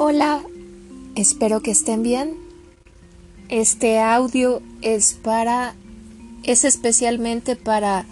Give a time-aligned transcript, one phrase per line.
[0.00, 0.44] Hola,
[1.16, 2.36] espero que estén bien.
[3.48, 5.74] Este audio es para
[6.44, 8.06] es especialmente para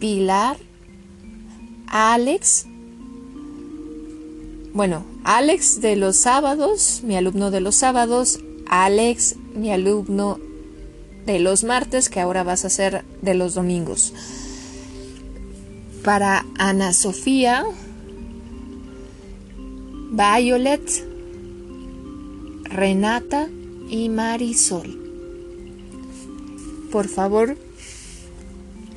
[0.00, 0.56] Pilar,
[1.86, 2.66] Alex.
[4.72, 10.40] Bueno, Alex de los sábados, mi alumno de los sábados, Alex, mi alumno
[11.26, 14.12] de los martes, que ahora vas a ser de los domingos.
[16.02, 17.64] Para Ana Sofía,
[20.14, 20.80] Violet,
[22.74, 23.48] Renata
[23.88, 24.98] y Marisol.
[26.90, 27.56] Por favor,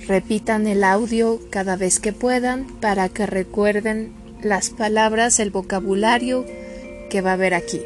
[0.07, 6.43] repitan el audio cada vez que puedan para que recuerden las palabras, el vocabulario
[7.11, 7.79] que va a haber aquí.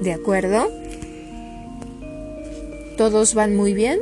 [0.00, 0.70] ¿De acuerdo?
[2.96, 3.98] Todos van muy bien.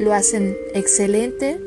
[0.00, 1.60] Lo hacen excelente.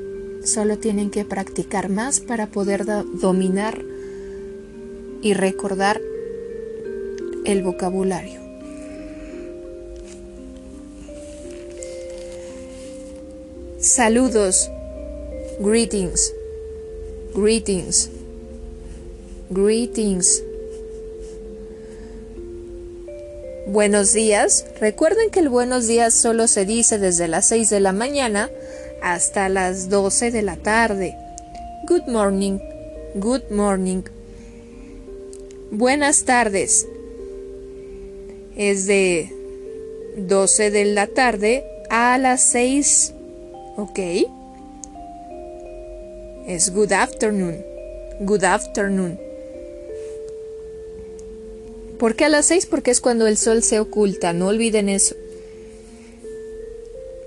[0.44, 3.82] Solo tienen que practicar más para poder dominar
[5.22, 6.02] y recordar
[7.46, 8.40] el vocabulario.
[13.79, 14.70] Saludos.
[15.60, 16.34] Greetings.
[17.34, 18.10] Greetings.
[19.49, 20.43] Greetings.
[23.68, 24.65] Buenos días.
[24.80, 28.49] Recuerden que el buenos días solo se dice desde las 6 de la mañana
[29.02, 31.15] hasta las 12 de la tarde.
[31.87, 32.59] Good morning.
[33.15, 34.02] Good morning.
[35.71, 36.87] Buenas tardes.
[38.56, 39.30] Es de
[40.16, 43.14] 12 de la tarde a las 6.
[43.76, 44.00] ¿Ok?
[46.48, 47.58] Es good afternoon.
[48.22, 49.20] Good afternoon.
[52.00, 52.66] ¿Por qué a las 6?
[52.66, 54.32] Porque es cuando el sol se oculta.
[54.32, 55.16] No olviden eso.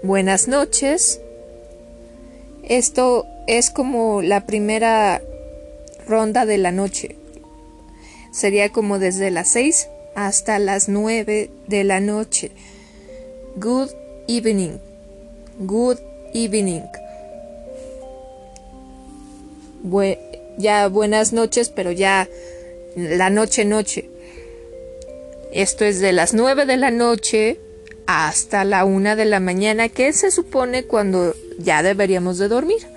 [0.02, 1.20] Buenas noches.
[2.62, 5.20] Esto es como la primera
[6.06, 7.16] ronda de la noche.
[8.32, 9.88] Sería como desde las 6
[10.26, 12.50] hasta las 9 de la noche.
[13.54, 13.90] Good
[14.26, 14.78] evening.
[15.60, 15.98] Good
[16.34, 16.82] evening.
[20.58, 22.28] ya buenas noches, pero ya
[22.96, 24.10] la noche noche.
[25.52, 27.60] Esto es de las 9 de la noche
[28.08, 32.88] hasta la 1 de la mañana, que se supone cuando ya deberíamos de dormir.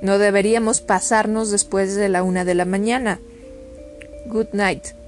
[0.00, 3.20] No deberíamos pasarnos después de la una de la mañana.
[4.26, 5.01] Good night.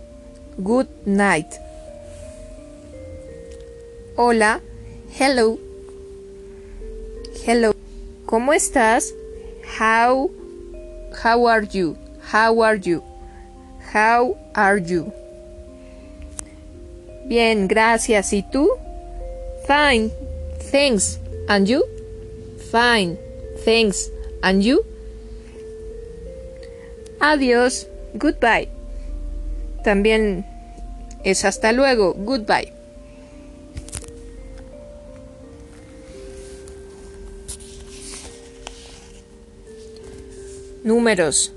[0.63, 1.59] Good night.
[4.17, 4.61] Hola.
[5.11, 5.59] Hello.
[7.45, 7.75] Hello.
[8.27, 9.13] ¿Cómo estás?
[9.79, 10.31] How
[11.23, 11.97] How are you?
[12.33, 13.03] How are you?
[13.93, 15.13] How are you?
[17.27, 18.33] Bien, gracias.
[18.33, 18.69] ¿Y tú?
[19.67, 20.11] Fine.
[20.71, 21.19] Thanks.
[21.49, 21.83] And you?
[22.71, 23.19] Fine.
[23.65, 24.11] Thanks.
[24.43, 24.85] And you?
[27.21, 27.87] Adiós.
[28.17, 28.74] Goodbye.
[29.84, 30.47] También
[31.25, 32.15] es hasta luego.
[32.15, 32.72] Goodbye.
[40.83, 41.53] Números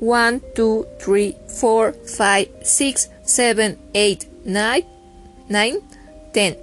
[0.00, 4.86] 1, 2, 3, 4, 5, 6, 7, 8, 9,
[5.48, 5.80] 9,
[6.34, 6.56] 10.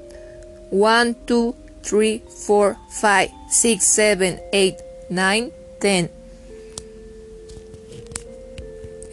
[0.72, 4.78] 1, 2, 3, 4, 5, 6, 7, 8,
[5.10, 6.10] 9, 10.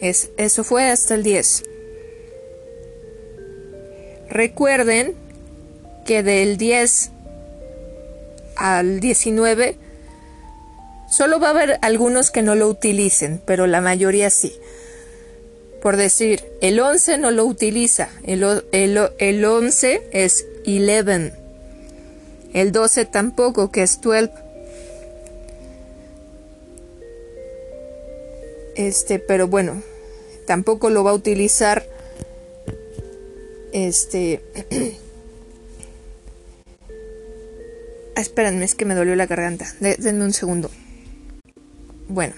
[0.01, 1.63] Es, eso fue hasta el 10.
[4.33, 5.13] Recuerden
[6.07, 7.11] que del 10
[8.55, 9.77] al 19
[11.07, 14.51] solo va a haber algunos que no lo utilicen, pero la mayoría sí.
[15.83, 21.33] Por decir, el 11 no lo utiliza, el, el, el 11 es 11.
[22.55, 24.31] El 12 tampoco, que es 12.
[28.75, 29.83] Este, pero bueno,
[30.47, 31.92] tampoco lo va a utilizar.
[33.73, 34.41] Este.
[38.15, 39.65] ah, espérenme, es que me dolió la garganta.
[39.79, 40.71] denme un segundo.
[42.07, 42.33] Bueno.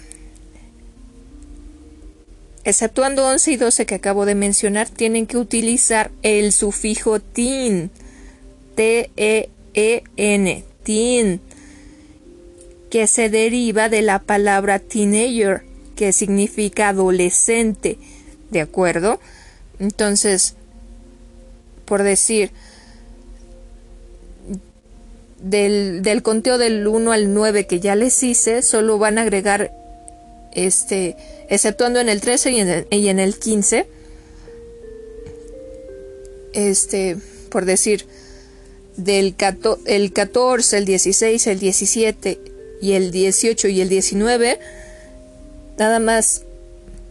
[2.64, 7.92] Exceptuando 11 y 12 que acabo de mencionar, tienen que utilizar el sufijo tin.
[8.74, 11.42] T-E e-N, teen,
[12.90, 15.64] que se deriva de la palabra teenager,
[15.96, 17.98] que significa adolescente,
[18.52, 19.20] ¿de acuerdo?
[19.80, 20.56] Entonces,
[21.86, 22.52] por decir,
[25.40, 29.72] del, del, conteo del 1 al 9 que ya les hice, solo van a agregar,
[30.54, 31.16] este,
[31.50, 33.88] exceptuando en el 13 y en el, y en el 15,
[36.54, 37.18] este,
[37.50, 38.06] por decir,
[38.98, 39.36] del
[39.86, 42.40] el 14, el 16, el 17
[42.82, 44.60] y el 18 y el 19,
[45.78, 46.44] nada más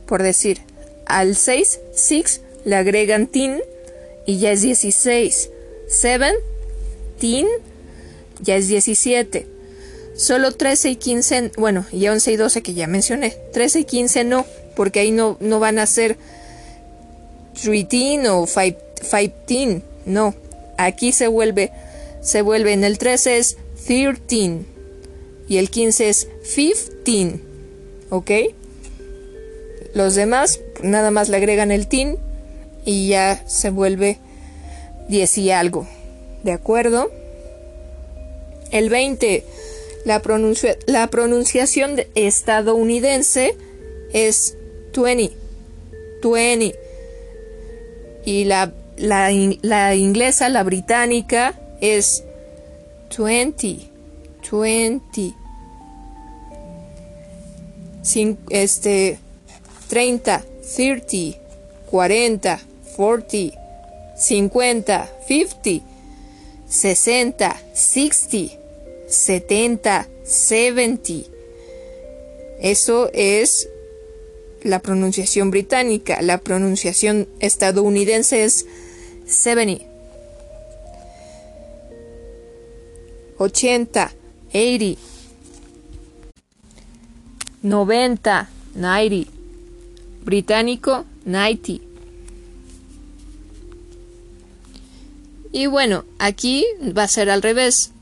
[0.06, 0.61] por decir,
[1.06, 3.61] al 6, 6, le agregan tin
[4.26, 5.50] y ya es 16.
[5.88, 6.26] 7,
[7.19, 7.47] tin,
[8.41, 9.47] ya es 17.
[10.17, 13.37] Solo 13 y 15, bueno, y 11 y 12 que ya mencioné.
[13.53, 16.17] 13 y 15 no, porque ahí no, no van a ser
[17.61, 20.35] 13 o 15, no.
[20.77, 21.70] Aquí se vuelve,
[22.20, 23.56] se vuelve en el 13 es
[23.87, 24.61] 13
[25.49, 26.29] y el 15 es
[27.05, 27.41] 15,
[28.11, 28.31] ¿ok?
[29.94, 32.19] Los demás nada más le agregan el tin
[32.84, 34.19] y ya se vuelve
[35.08, 35.86] 10 y algo,
[36.42, 37.10] ¿de acuerdo?
[38.70, 39.44] El 20,
[40.04, 43.56] la, pronunciación estadounidense
[44.12, 44.56] es
[44.96, 45.36] 20,
[46.22, 46.78] 20.
[48.25, 52.25] Y la, la, inglesa, la británica, es
[53.16, 53.78] 20,
[54.50, 55.34] 20.
[58.02, 59.19] Sin, este,
[59.88, 60.42] 30,
[60.76, 61.38] 30,
[61.90, 62.60] 40,
[62.96, 63.58] 40,
[64.17, 65.85] 50, 50,
[66.69, 68.38] 60, 60,
[69.08, 71.12] 70, 70.
[72.61, 73.69] Eso es
[74.62, 76.23] la pronunciación británica.
[76.23, 78.67] La pronunciación estadounidense es
[79.26, 79.85] 70.
[83.38, 84.12] 80,
[84.52, 85.00] 80.
[87.62, 89.31] 90, 90.
[90.25, 91.94] Británico, 90.
[95.55, 97.93] Y bueno, aquí va a ser al revés.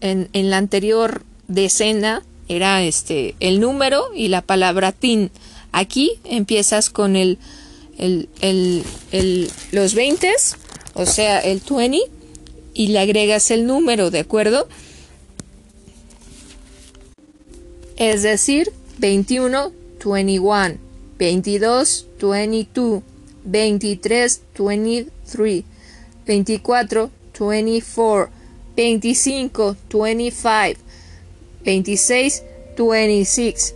[0.00, 5.30] En, en la anterior decena era este el número y la palabra tin.
[5.70, 7.36] Aquí empiezas con el,
[7.98, 10.32] el, el, el los 20,
[10.94, 11.98] o sea, el 20,
[12.72, 14.66] y le agregas el número, ¿de acuerdo?
[17.96, 19.72] Es decir, 21,
[20.02, 20.78] 21,
[21.18, 23.02] 22, 22,
[23.44, 25.64] 23, 23,
[26.26, 28.30] 24, 24,
[28.76, 30.76] 25, 25,
[31.64, 32.42] 26,
[32.76, 33.74] 26,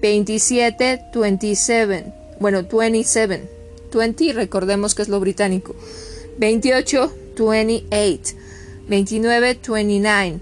[0.00, 3.48] 27, 27, bueno, 27,
[3.92, 5.74] 20, recordemos que es lo británico,
[6.38, 8.36] 28, 28,
[8.88, 10.40] 29, 29.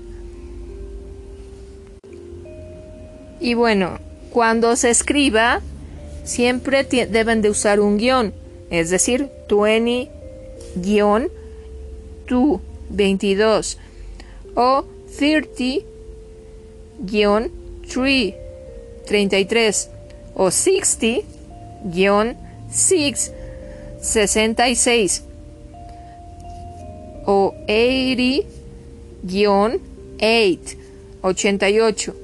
[3.38, 3.98] Y bueno,
[4.30, 5.60] cuando se escriba,
[6.24, 8.34] siempre deben de usar un guion,
[8.70, 10.10] es decir, 20
[10.76, 11.30] guion
[12.26, 13.78] 2, 22
[14.54, 14.84] o
[15.18, 15.84] 30
[17.00, 17.50] guion
[17.88, 18.34] 3,
[19.06, 19.90] 33
[20.34, 21.24] o 60
[21.84, 22.34] guion
[22.70, 23.32] 6,
[24.00, 25.24] 66
[27.26, 28.46] o 80
[29.24, 29.80] guion
[30.18, 30.78] 8,
[31.22, 32.14] 88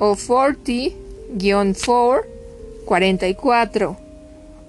[0.00, 0.96] o 40
[1.36, 2.24] guion 4,
[2.84, 3.96] 44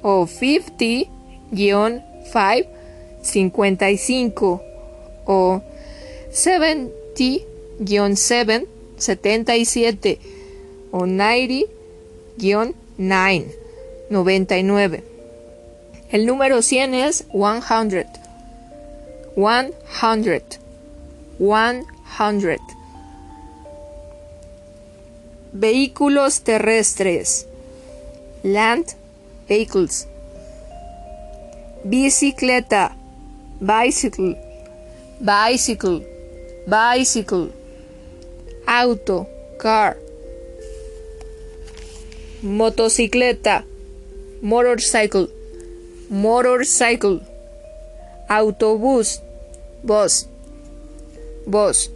[0.04, 1.10] o 50
[1.52, 2.02] guion
[2.32, 2.79] 5,
[3.30, 4.62] 55
[5.26, 5.62] o
[6.32, 6.94] 70
[8.16, 8.68] 7,
[8.98, 10.20] 77
[10.92, 11.70] o 90
[12.98, 13.56] 9,
[14.10, 15.04] 99.
[16.12, 18.08] El número 100 es 100.
[19.36, 20.44] 100.
[21.38, 22.60] 100.
[25.54, 27.48] Vehículos terrestres.
[28.44, 28.86] Land
[29.48, 30.08] vehicles.
[31.84, 32.99] Bicicleta.
[33.62, 34.36] Bicycle.
[35.20, 36.06] Bicycle.
[36.66, 37.52] Bicycle.
[38.66, 39.28] Auto.
[39.58, 39.98] Car.
[42.42, 43.64] Motocicleta.
[44.42, 45.28] Motorcycle.
[46.10, 47.20] Motorcycle.
[48.30, 49.20] Autobús.
[49.84, 50.28] Bus.
[51.46, 51.90] Bus.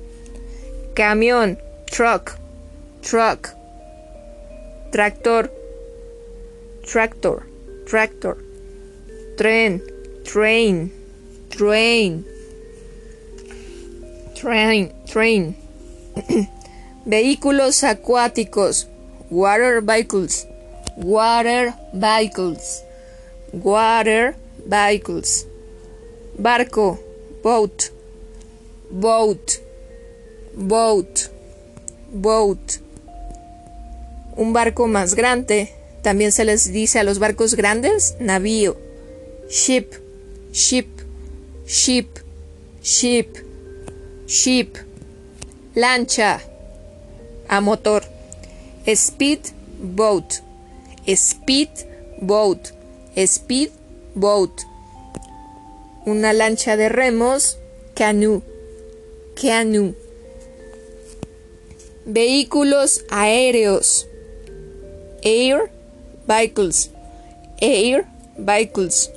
[0.96, 1.58] Camión.
[1.86, 2.36] Truck.
[3.02, 3.56] Truck.
[4.92, 5.50] Tractor.
[6.84, 7.44] Tractor.
[7.86, 8.38] Tractor.
[9.38, 9.82] Tren.
[10.26, 11.03] Train.
[11.56, 12.26] Train.
[14.34, 14.92] Train.
[15.06, 15.56] Train.
[17.06, 18.88] Vehículos acuáticos.
[19.30, 20.48] Water vehicles.
[20.98, 22.84] Water vehicles.
[23.52, 25.46] Water vehicles.
[26.40, 26.98] Barco.
[27.44, 27.92] Boat.
[28.90, 29.62] Boat.
[30.56, 31.30] Boat.
[32.12, 32.80] Boat.
[34.36, 35.70] Un barco más grande.
[36.02, 38.76] También se les dice a los barcos grandes navío.
[39.50, 39.94] Ship.
[40.52, 40.93] Ship.
[41.74, 42.20] Ship.
[42.84, 43.38] Ship.
[44.28, 44.78] Ship.
[45.76, 46.40] Lancha.
[47.50, 48.02] A motor.
[48.94, 50.42] Speed boat.
[51.16, 51.72] Speed
[52.22, 52.72] boat.
[53.16, 53.72] Speed
[54.16, 54.66] boat.
[56.06, 57.58] Una lancha de remos.
[57.96, 58.44] Canoe.
[59.42, 59.96] Canoe.
[62.06, 64.06] Vehículos aéreos.
[65.24, 65.72] Air
[66.28, 66.92] vehicles.
[67.62, 68.06] Air,
[68.38, 69.12] vehicles.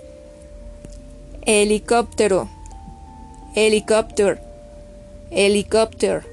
[1.47, 2.49] Helicóptero,
[3.55, 4.41] helicopter,
[5.31, 6.25] helicopter.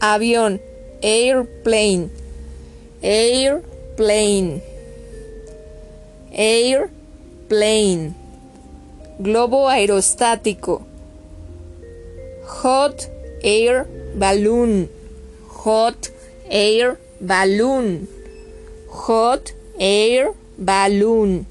[0.00, 0.60] Avión,
[1.02, 2.10] airplane,
[3.00, 4.60] airplane,
[6.32, 8.14] airplane.
[9.20, 10.82] Globo aerostático,
[12.44, 13.08] hot
[13.44, 13.86] air
[14.16, 14.90] balloon,
[15.46, 16.10] hot
[16.50, 18.08] air balloon,
[18.90, 21.46] hot air balloon.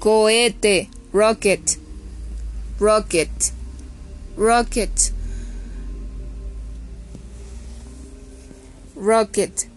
[0.00, 1.78] Cohete, rocket,
[2.80, 3.52] rocket,
[4.36, 5.12] rocket,
[8.96, 9.68] rocket.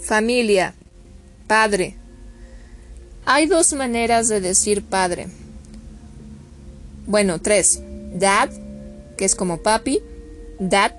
[0.00, 0.74] Familia,
[1.48, 1.96] padre.
[3.26, 5.26] Hay dos maneras de decir padre.
[7.06, 7.80] Bueno, tres.
[8.14, 8.50] Dad,
[9.16, 10.00] que es como papi.
[10.60, 10.92] Dad.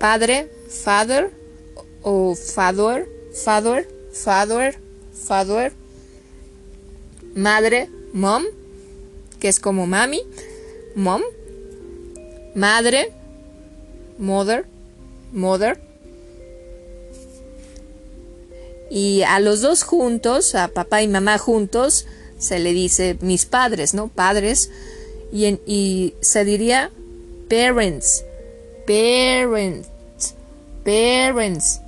[0.00, 0.50] Padre,
[0.84, 1.45] father
[2.08, 4.78] o father, father, father,
[5.12, 5.72] father.
[7.34, 8.44] Madre, mom,
[9.40, 10.22] que es como mami.
[10.94, 11.22] Mom.
[12.54, 13.12] Madre,
[14.18, 14.66] mother,
[15.32, 15.80] mother.
[18.88, 22.06] Y a los dos juntos, a papá y mamá juntos,
[22.38, 24.06] se le dice mis padres, ¿no?
[24.06, 24.70] Padres.
[25.32, 26.92] Y, y se diría
[27.48, 28.24] parents,
[28.86, 29.88] parents,
[30.84, 31.80] parents.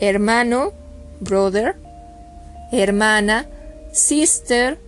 [0.00, 0.72] Hermano,
[1.20, 1.76] brother.
[2.72, 3.48] Hermana,
[3.92, 4.78] sister.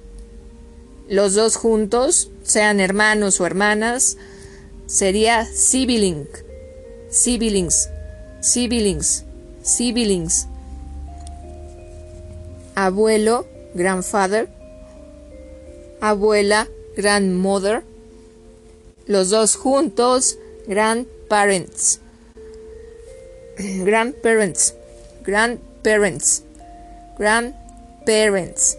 [1.09, 4.19] Los dos juntos, sean hermanos o hermanas,
[4.87, 6.29] sería sibling,
[7.09, 7.89] siblings,
[8.41, 9.25] siblings,
[9.63, 10.47] siblings.
[12.75, 14.49] Abuelo, grandfather,
[16.01, 17.83] abuela, grandmother,
[19.07, 22.01] los dos juntos, grandparents,
[23.57, 24.75] grandparents,
[25.29, 26.43] grandparents,
[27.19, 28.79] grandparents,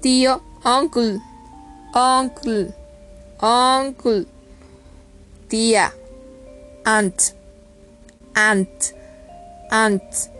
[0.00, 1.20] tío, uncle,
[1.92, 2.74] uncle,
[3.38, 4.26] uncle,
[5.48, 5.92] tía,
[6.86, 7.34] aunt,
[8.34, 8.94] aunt,
[9.70, 10.30] aunt.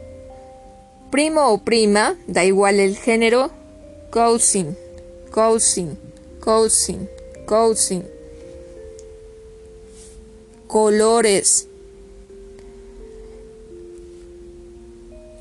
[1.10, 3.50] Primo o prima, da igual el género,
[4.08, 4.78] cousin,
[5.30, 5.98] cousin,
[6.40, 7.06] cousin,
[7.44, 8.02] cousin.
[10.66, 11.68] Colores.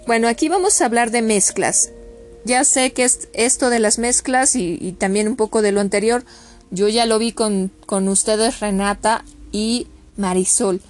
[0.07, 1.91] Bueno, aquí vamos a hablar de mezclas.
[2.43, 6.23] Ya sé que es esto de las mezclas y, también un poco de lo anterior,
[6.69, 10.81] yo ya lo vi con, con ustedes Renata y Marisol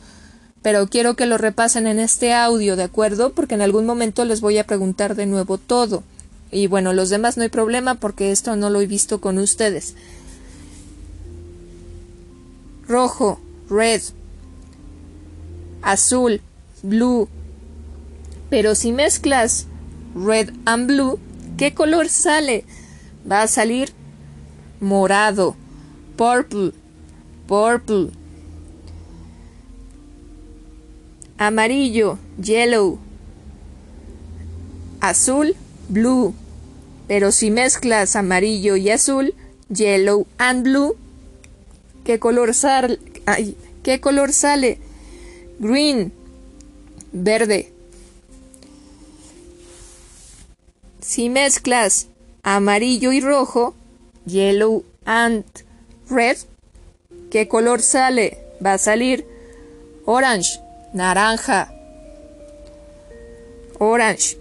[0.65, 3.33] pero quiero que lo repasen en este audio, ¿de acuerdo?
[3.33, 6.01] Porque en algún momento les voy a preguntar de nuevo todo.
[6.49, 9.93] Y bueno, los demás no hay problema porque esto no lo he visto con ustedes.
[12.87, 14.01] Rojo, red.
[15.83, 16.41] Azul,
[16.81, 17.29] blue.
[18.49, 19.67] Pero si mezclas
[20.15, 21.19] red and blue,
[21.57, 22.63] ¿qué color sale?
[23.29, 23.91] Va a salir
[24.79, 25.55] morado,
[26.15, 26.71] purple,
[27.47, 28.11] purple
[31.37, 32.99] amarillo, yellow,
[35.01, 35.55] azul,
[35.89, 36.33] blue.
[37.07, 39.35] Pero si mezclas amarillo y azul,
[39.69, 40.95] yellow and blue,
[42.03, 42.99] ¿qué color, sale?
[43.83, 44.79] ¿qué color sale?
[45.59, 46.11] Green,
[47.11, 47.71] verde.
[51.07, 52.07] Si mezclas
[52.41, 53.75] amarillo y rojo,
[54.25, 55.45] yellow and
[56.09, 56.35] red,
[57.29, 58.39] ¿qué color sale?
[58.59, 59.23] Va a salir
[60.05, 60.59] orange
[60.93, 61.71] naranja,
[63.77, 64.39] orange,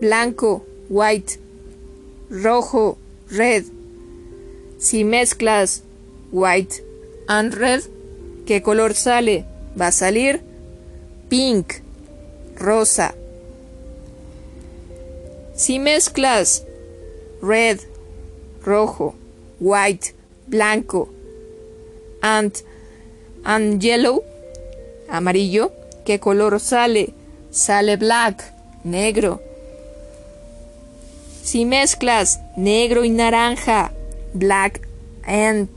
[0.00, 1.38] blanco, white,
[2.28, 2.98] rojo,
[3.30, 3.66] red.
[4.80, 5.84] Si mezclas
[6.32, 6.82] white
[7.28, 7.82] and red,
[8.46, 9.44] ¿qué color sale?
[9.80, 10.40] Va a salir
[11.28, 11.74] pink,
[12.56, 13.14] rosa.
[15.60, 16.64] Si mezclas
[17.42, 17.80] red,
[18.64, 19.14] rojo,
[19.60, 20.14] white,
[20.46, 21.10] blanco,
[22.22, 22.62] and,
[23.44, 24.24] and yellow,
[25.10, 25.70] amarillo,
[26.06, 27.12] ¿qué color sale?
[27.50, 29.42] Sale black, negro.
[31.42, 33.92] Si mezclas negro y naranja,
[34.32, 34.88] black
[35.24, 35.68] and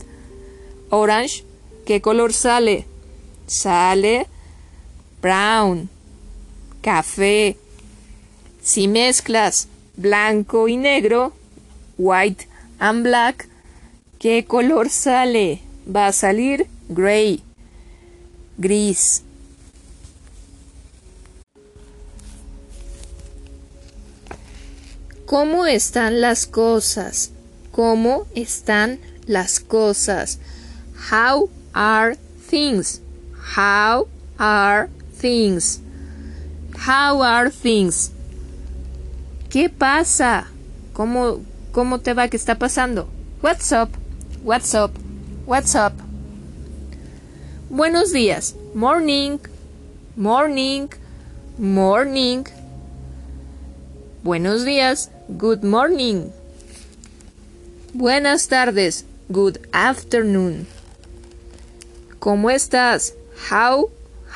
[0.91, 1.43] orange,
[1.85, 2.85] ¿qué color sale?
[3.47, 4.27] Sale
[5.21, 5.89] brown,
[6.81, 7.57] café.
[8.61, 11.33] Si mezclas blanco y negro,
[11.97, 12.47] white
[12.79, 13.47] and black,
[14.19, 15.61] ¿qué color sale?
[15.87, 17.43] Va a salir gray
[18.57, 19.23] gris.
[25.25, 27.31] ¿Cómo están las cosas?
[27.71, 30.37] ¿Cómo están las cosas?
[31.11, 32.17] How are
[32.49, 33.01] things?
[33.57, 34.07] How
[34.37, 35.81] are things?
[36.87, 38.12] How are things?
[39.53, 40.47] ¿Qué pasa?
[40.93, 41.41] ¿Cómo,
[41.73, 42.27] cómo te va?
[42.27, 43.07] ¿Qué está pasando?
[43.43, 43.89] What's up?
[44.43, 44.89] What's up?
[45.45, 45.93] What's up?
[47.69, 48.55] Buenos días.
[48.73, 49.37] Morning.
[50.15, 50.89] Morning.
[51.59, 52.45] Morning.
[54.23, 55.11] Buenos días.
[55.29, 56.31] Good morning.
[57.93, 59.05] Buenas tardes.
[59.29, 60.65] Good afternoon.
[62.17, 63.13] ¿Cómo estás?
[63.51, 63.91] How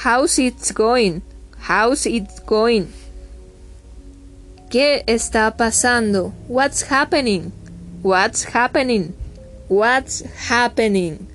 [0.06, 1.24] how's it going?
[1.68, 2.94] How's it going?
[4.70, 6.34] ¿Qué está pasando?
[6.50, 7.54] What's happening?
[8.04, 9.14] What's happening?
[9.70, 11.26] What's happening?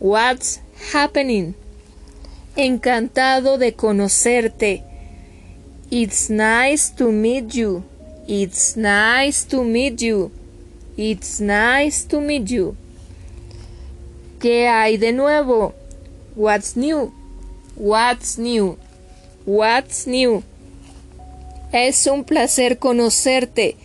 [0.00, 0.58] What's
[0.92, 1.54] happening?
[2.56, 4.82] Encantado de conocerte.
[5.92, 7.84] It's nice to meet you.
[8.26, 10.32] It's nice to meet you.
[10.96, 12.76] It's nice to meet you.
[14.40, 15.72] ¿Qué hay de nuevo?
[16.34, 17.12] What's new?
[17.76, 18.76] What's new?
[19.44, 20.42] What's new?
[21.72, 23.76] Es un placer conocerte.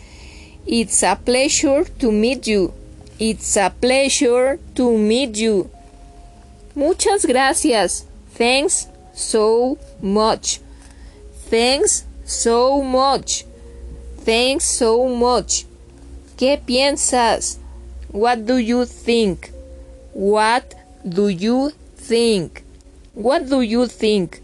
[0.65, 2.73] It's a pleasure to meet you.
[3.19, 5.69] It's a pleasure to meet you.
[6.75, 8.05] Muchas gracias.
[8.35, 10.59] Thanks so much.
[11.49, 13.45] Thanks so much.
[14.25, 15.65] Thanks so much.
[16.37, 17.59] ¿Qué piensas?
[18.11, 19.51] What do you think?
[20.13, 20.73] What
[21.07, 22.63] do you think?
[23.13, 24.41] What do you think?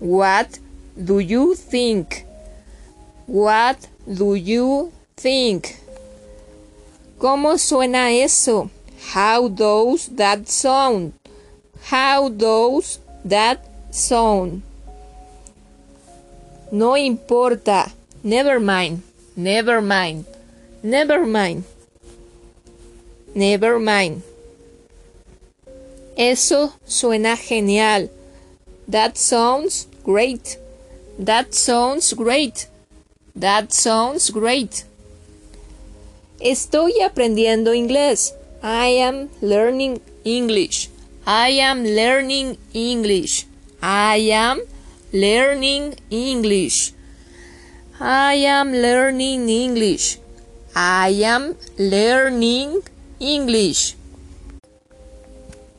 [0.00, 0.58] What
[0.96, 2.24] do you think?
[3.30, 5.78] What do you think?
[7.20, 8.70] ¿Cómo suena eso?
[9.14, 11.12] How does that sound?
[11.84, 14.62] How does that sound?
[16.72, 17.92] No importa.
[18.24, 19.04] Never mind.
[19.36, 20.24] Never mind.
[20.82, 21.62] Never mind.
[23.32, 24.24] Never mind.
[26.18, 28.10] Eso suena genial.
[28.88, 30.58] That sounds great.
[31.16, 32.66] That sounds great.
[33.40, 34.84] That sounds great.
[36.40, 38.34] Estoy aprendiendo inglés.
[38.62, 40.90] I am learning English.
[41.24, 43.46] I am learning English.
[43.80, 44.60] I am
[45.14, 46.92] learning English.
[47.98, 50.18] I am learning English.
[50.74, 52.82] I am learning
[53.20, 53.96] English.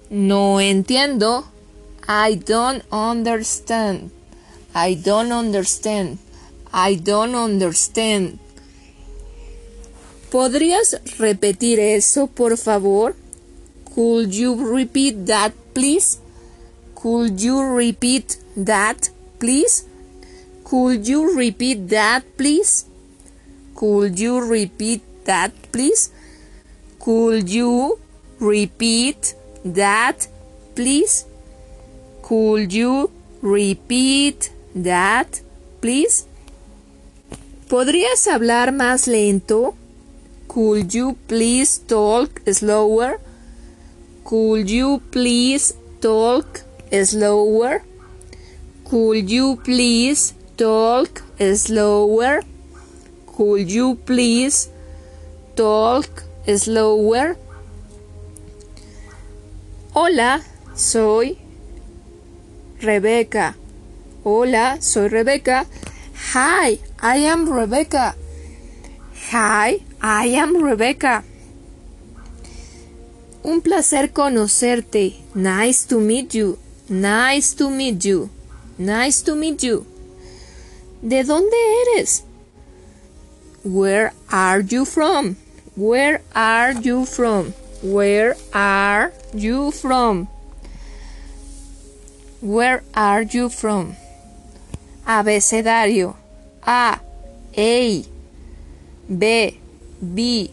[0.10, 1.46] No entiendo.
[2.08, 4.10] I don't understand.
[4.74, 6.18] I don't understand.
[6.74, 8.40] I don't understand.
[10.32, 13.16] ¿Podrías repetir eso, por favor?
[13.94, 16.20] Could you repeat that, please?
[16.96, 19.86] Could you repeat that, please?
[20.64, 22.86] Could you repeat that, please?
[23.76, 26.12] Could you repeat that, please?
[27.00, 28.00] Could you
[28.40, 30.28] repeat that,
[30.76, 31.26] please?
[32.22, 35.42] Could you repeat that,
[35.82, 36.28] please?
[37.72, 39.76] ¿Podrías hablar más lento?
[40.48, 43.22] Could you please talk slower?
[44.26, 47.82] Could you please talk slower?
[48.84, 51.24] Could you please talk
[51.56, 52.42] slower?
[53.38, 54.70] Could you please
[55.56, 57.38] talk slower?
[59.94, 60.42] Hola,
[60.76, 61.38] soy
[62.82, 63.56] Rebecca.
[64.26, 65.66] Hola, soy Rebecca.
[66.30, 68.16] Hi, I am Rebecca.
[69.32, 71.26] Hi, I am Rebecca.
[73.44, 75.16] Un placer conocerte.
[75.36, 76.58] Nice to meet you.
[76.88, 78.30] Nice to meet you.
[78.78, 79.86] Nice to meet you.
[81.02, 81.58] ¿De dónde
[81.98, 82.24] eres?
[83.66, 85.36] Where are you from?
[85.76, 87.54] Where are you from?
[87.84, 90.30] Where are you from?
[92.40, 93.98] Where are you from?
[95.20, 96.16] Abecedario.
[96.62, 97.02] A,
[97.58, 98.06] A,
[99.10, 99.60] B,
[100.02, 100.52] B,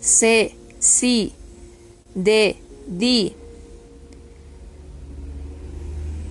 [0.00, 1.32] C, C,
[2.14, 2.56] D,
[2.86, 3.36] D.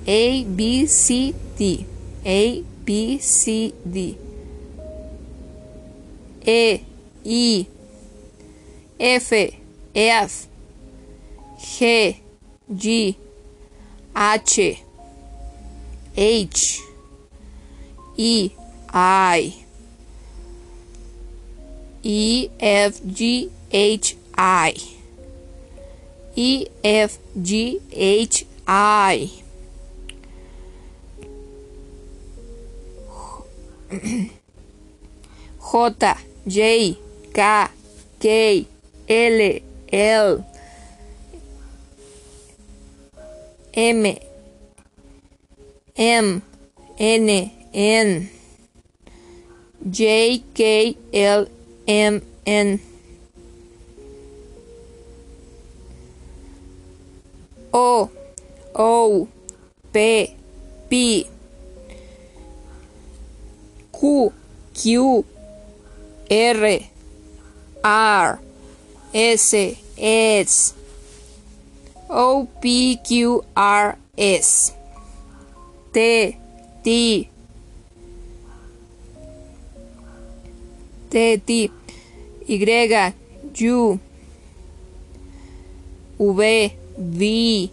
[0.08, 1.86] A, B, C, D.
[2.24, 4.18] A, B, C, D.
[6.46, 6.82] E,
[7.26, 7.68] I,
[8.98, 9.34] F,
[9.94, 10.48] F,
[11.60, 12.24] G,
[12.74, 13.18] G,
[14.16, 14.84] H,
[16.16, 16.87] H,
[18.18, 18.52] E,
[18.94, 19.54] I,
[22.04, 24.74] E, F, G, H, I,
[26.36, 29.32] E, F, G, H, I.
[35.60, 36.98] J, J,
[37.34, 37.68] K,
[38.20, 38.68] K,
[39.08, 39.60] L,
[39.94, 40.46] L,
[43.74, 44.18] M
[45.96, 46.42] M
[46.98, 48.28] N N.
[49.88, 51.48] J K L
[51.88, 52.80] M N.
[57.72, 58.10] O.
[58.74, 59.28] O.
[59.94, 60.36] P.
[60.90, 61.28] P.
[63.94, 64.34] Q.
[64.74, 65.26] Q.
[66.32, 66.80] R.
[67.84, 68.40] R.
[69.14, 69.54] S.
[70.00, 70.74] S.
[72.10, 72.48] O.
[72.60, 72.98] P.
[72.98, 73.46] Q.
[73.56, 73.98] R.
[74.18, 74.74] S.
[75.94, 76.38] T.
[76.84, 77.30] T
[81.10, 81.72] T T
[82.48, 84.00] Y
[86.20, 87.72] U V V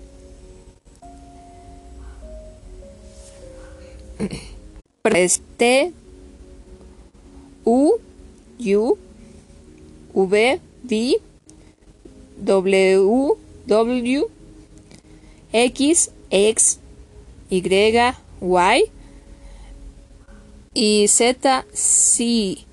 [5.59, 5.93] T
[7.65, 7.99] U
[8.59, 8.99] U
[10.15, 11.17] V V
[12.45, 14.31] W W
[15.53, 16.79] X X
[17.51, 18.85] Y Y
[20.75, 22.64] y Z C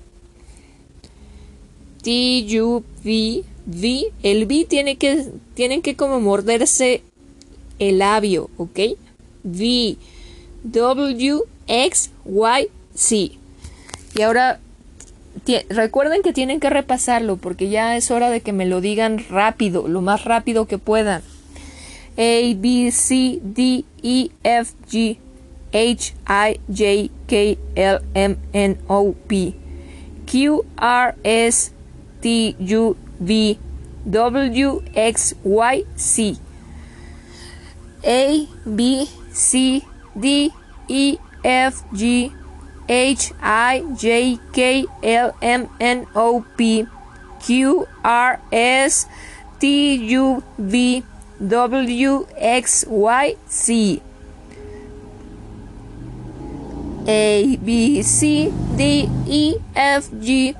[2.02, 7.02] T U V V el V tiene que tienen que como morderse
[7.78, 8.78] el labio, ¿ok?
[9.44, 9.96] V
[10.64, 13.32] W X Y C
[14.14, 14.60] y ahora
[15.70, 19.88] recuerden que tienen que repasarlo porque ya es hora de que me lo digan rápido,
[19.88, 21.22] lo más rápido que puedan.
[22.18, 25.16] A, B, C, D, E, F, G,
[25.72, 29.54] H, I, J, K, L, M, N, O, P,
[30.30, 31.72] Q, R, S,
[32.22, 33.58] T, U, V,
[34.08, 36.38] W, X, Y, C.
[38.04, 39.84] A, B, C,
[40.18, 40.52] D,
[40.88, 42.32] E, F, G,
[42.88, 46.86] H I J K L M N O P
[47.40, 49.06] Q R S
[49.58, 51.02] T U V
[51.40, 54.02] W X Y Z
[57.06, 60.54] A B C D E F G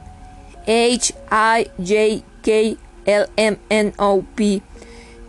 [0.66, 4.62] H I J K L M N O P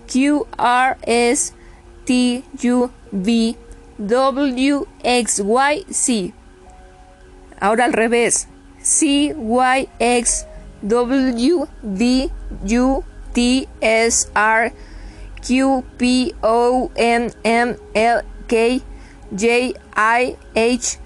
[0.08, 1.54] Q R S
[2.06, 3.58] T U V
[4.00, 6.34] W X Y Z
[7.64, 8.50] Ahora al revés.
[8.82, 10.46] C, Y, X,
[10.82, 12.30] W, V,
[12.66, 14.74] U, T, S, R,
[15.42, 18.82] Q, P, O, N, M, L, K,
[19.34, 21.00] J, I, H,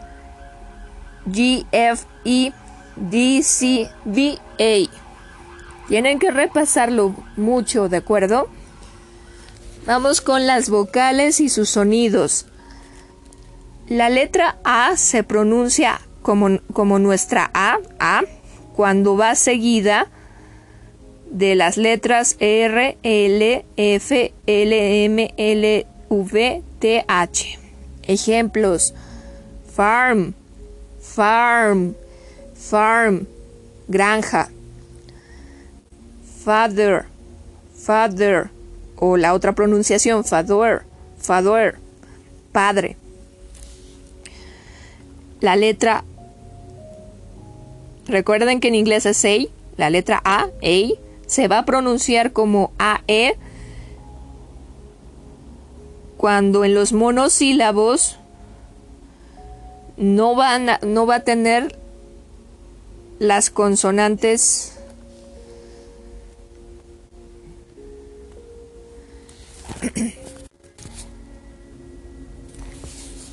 [1.30, 2.52] G, F, E,
[3.00, 5.88] D, C, V, A.
[5.88, 8.50] Tienen que repasarlo mucho, ¿de acuerdo?
[9.86, 12.48] Vamos con las vocales y sus sonidos.
[13.88, 18.22] La letra A se pronuncia como, nuestra A, A,
[18.76, 20.08] cuando va seguida
[21.32, 27.60] de las letras R, L, F, L, M, L, V, T, H.
[28.04, 28.94] Ejemplos:
[29.74, 30.34] farm,
[31.02, 31.96] farm,
[32.70, 33.28] farm,
[33.88, 34.50] granja.
[36.44, 37.06] Father,
[37.76, 38.50] father,
[38.96, 40.84] o la otra pronunciación, father,
[41.20, 41.76] father,
[42.52, 42.96] padre.
[45.42, 46.04] La letra
[48.08, 50.94] Recuerden que en inglés es A, la letra A, A,
[51.26, 53.36] se va a pronunciar como AE
[56.16, 58.18] cuando en los monosílabos
[59.98, 61.78] no, van no va a tener
[63.20, 64.74] las consonantes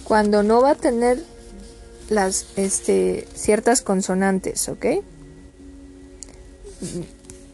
[0.04, 1.22] cuando no va a tener
[2.08, 4.86] las este, ciertas consonantes, ¿ok?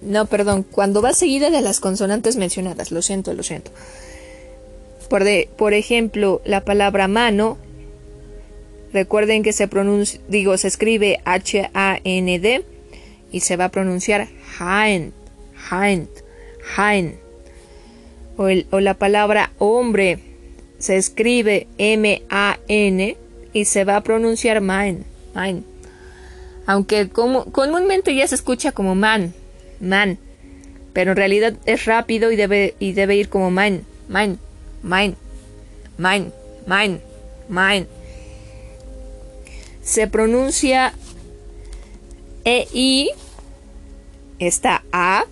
[0.03, 3.71] No, perdón, cuando va seguida de las consonantes mencionadas, lo siento, lo siento.
[5.09, 7.59] Por, de, por ejemplo, la palabra mano,
[8.92, 12.64] recuerden que se pronuncia, digo, se escribe H-A-N-D
[13.33, 15.12] y se va a pronunciar Hand,
[15.70, 16.09] Hand,
[16.76, 17.14] Hand.
[18.37, 20.18] O, o la palabra hombre
[20.79, 23.16] se escribe M-A-N
[23.53, 25.64] y se va a pronunciar man, man.
[26.66, 29.35] Aunque comúnmente ya se escucha como man,
[29.81, 30.18] man,
[30.92, 34.38] pero en realidad es rápido y debe, y debe ir como man, man,
[34.83, 35.16] man,
[35.98, 36.33] man,
[36.66, 37.00] man,
[37.48, 37.87] man.
[39.90, 40.94] Se pronuncia
[42.44, 43.11] EI,
[44.38, 45.24] esta A,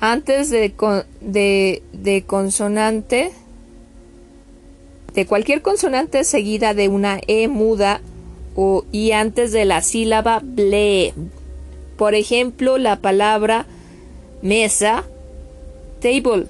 [0.00, 0.72] antes de,
[1.20, 3.32] de, de consonante
[5.12, 8.00] de cualquier consonante seguida de una E muda
[8.54, 11.12] o y antes de la sílaba ble.
[11.98, 13.66] Por ejemplo, la palabra
[14.40, 15.04] mesa,
[16.00, 16.46] table.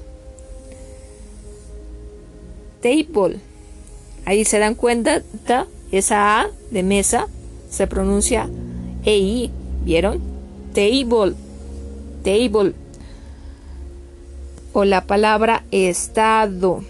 [2.81, 3.41] table.
[4.25, 5.25] Ahí se dan cuenta,
[5.93, 7.29] esa A de mesa
[7.71, 8.49] se pronuncia
[9.05, 9.51] EI,
[9.85, 10.21] ¿vieron?
[10.75, 11.35] Table,
[12.23, 12.75] table.
[14.73, 16.83] O la palabra estado,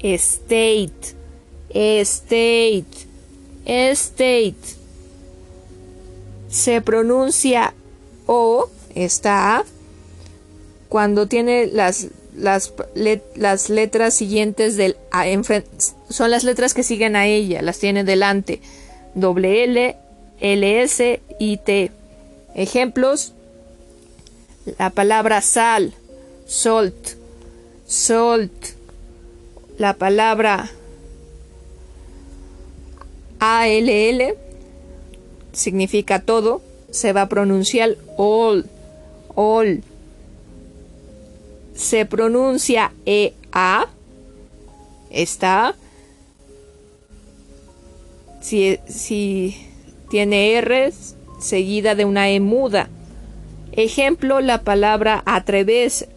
[0.00, 1.14] state,
[1.70, 2.84] state,
[3.64, 4.54] state.
[6.48, 7.74] Se pronuncia
[8.26, 9.64] O, esta A,
[10.88, 12.72] cuando tiene las las,
[13.34, 14.96] las letras siguientes del
[16.08, 18.60] son las letras que siguen a ella, las tiene delante.
[19.14, 19.96] Doble L,
[20.40, 21.90] LS y T.
[22.54, 23.32] Ejemplos:
[24.78, 25.94] la palabra sal,
[26.46, 27.16] salt,
[27.86, 28.52] salt.
[29.78, 30.70] La palabra
[33.38, 34.34] ALL
[35.52, 38.66] significa todo, se va a pronunciar all,
[39.34, 39.82] all
[41.78, 43.86] se pronuncia EA,
[45.10, 45.74] está.
[48.40, 49.56] Si, si
[50.10, 50.92] tiene R
[51.40, 52.88] seguida de una E muda.
[53.72, 56.08] Ejemplo, la palabra atreverse,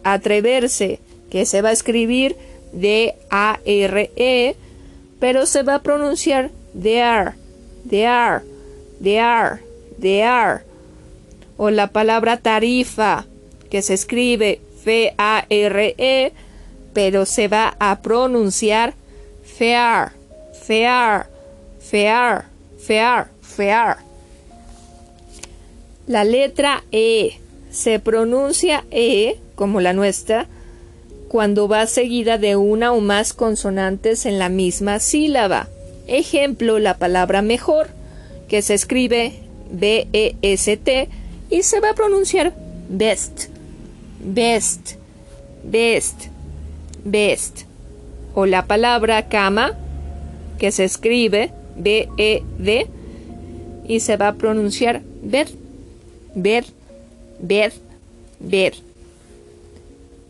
[1.30, 2.36] que se va a escribir
[2.72, 4.56] D-A-R-E,
[5.20, 7.34] pero se va a pronunciar there,
[7.88, 8.40] there,
[9.00, 9.60] there,
[10.00, 10.64] there.
[11.56, 13.26] O la palabra tarifa,
[13.70, 16.32] que se escribe F-A-R-E,
[16.92, 18.94] pero se va a pronunciar
[19.42, 20.12] fair,
[20.52, 21.26] fair,
[21.80, 22.44] fair,
[22.78, 23.96] fair, fair.
[26.06, 27.38] La letra E
[27.70, 30.46] se pronuncia E como la nuestra
[31.28, 35.68] cuando va seguida de una o más consonantes en la misma sílaba.
[36.06, 37.88] Ejemplo, la palabra mejor,
[38.48, 39.32] que se escribe
[39.70, 41.08] B-E-S-T
[41.48, 42.52] y se va a pronunciar
[42.90, 43.51] best
[44.22, 44.94] best,
[45.62, 46.26] best,
[47.04, 47.62] best.
[48.34, 49.72] O la palabra cama,
[50.58, 52.86] que se escribe B-E-D
[53.86, 55.48] y se va a pronunciar ver,
[56.34, 56.64] ver,
[57.40, 57.72] ver,
[58.40, 58.74] ver.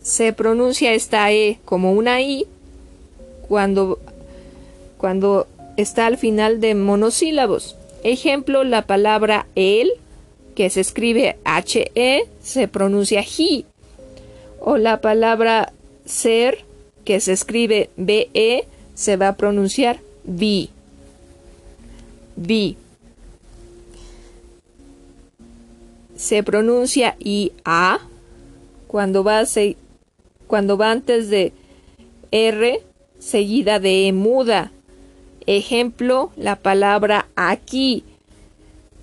[0.02, 2.46] Se pronuncia esta E como una I
[3.46, 4.00] cuando,
[4.98, 7.76] cuando está al final de monosílabos.
[8.02, 9.92] Ejemplo, la palabra el,
[10.56, 13.64] que se escribe H-E, se pronuncia he
[14.64, 15.72] o la palabra
[16.04, 16.64] ser,
[17.04, 20.68] que se escribe BE, se va a pronunciar B.
[22.36, 22.76] B.
[26.14, 27.98] Se pronuncia IA
[28.86, 29.42] cuando va,
[30.46, 31.52] cuando va antes de
[32.30, 32.82] R
[33.18, 34.70] seguida de E muda.
[35.46, 38.04] Ejemplo, la palabra aquí,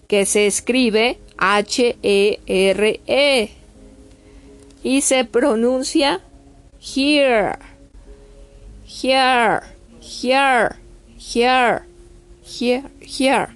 [0.07, 3.01] que se escribe H-E-R-E.
[3.05, 3.49] -E.
[3.49, 3.58] e
[4.83, 6.21] y se pronuncia
[6.79, 7.57] here,
[8.85, 9.61] here,
[10.01, 10.75] here,
[11.17, 11.81] here,
[12.43, 13.47] here, here.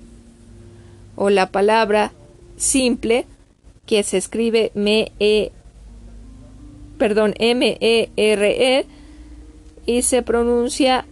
[1.15, 2.11] O la palabra
[2.57, 3.25] simple
[3.85, 5.51] que se escribe m e
[6.97, 8.85] perdón, M E R E
[9.85, 11.05] y se pronuncia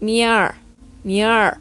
[0.00, 0.56] miar,
[1.04, 1.58] miar.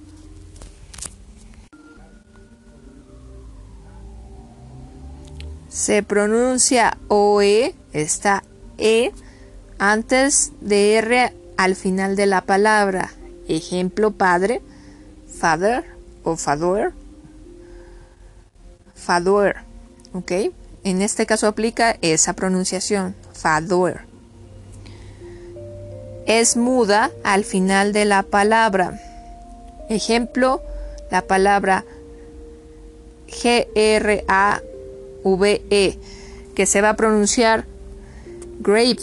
[5.71, 8.43] Se pronuncia OE, está
[8.77, 9.12] E,
[9.79, 13.12] antes de R al final de la palabra.
[13.47, 14.62] Ejemplo padre,
[15.39, 15.86] father
[16.23, 16.91] o father.
[18.95, 19.55] Father,
[20.13, 20.31] ¿ok?
[20.84, 24.01] En este caso aplica esa pronunciación, father.
[26.25, 28.99] Es muda al final de la palabra.
[29.89, 30.62] Ejemplo,
[31.10, 31.86] la palabra
[33.27, 34.62] G-R-A
[35.23, 35.97] V-E,
[36.55, 37.65] que se va a pronunciar
[38.60, 38.99] grape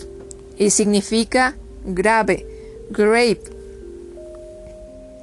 [0.57, 2.47] y significa grave,
[2.91, 3.41] grape.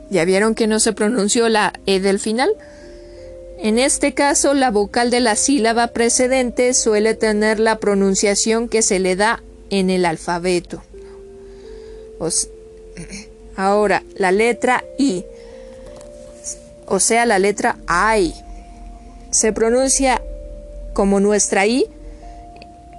[0.10, 2.50] ¿Ya vieron que no se pronunció la E del final?
[3.58, 9.00] En este caso, la vocal de la sílaba precedente suele tener la pronunciación que se
[9.00, 10.84] le da en el alfabeto.
[13.56, 15.26] ahora, la letra I,
[16.86, 17.78] o sea, la letra
[18.18, 18.34] I,
[19.32, 20.22] se pronuncia
[20.96, 21.86] como nuestra I,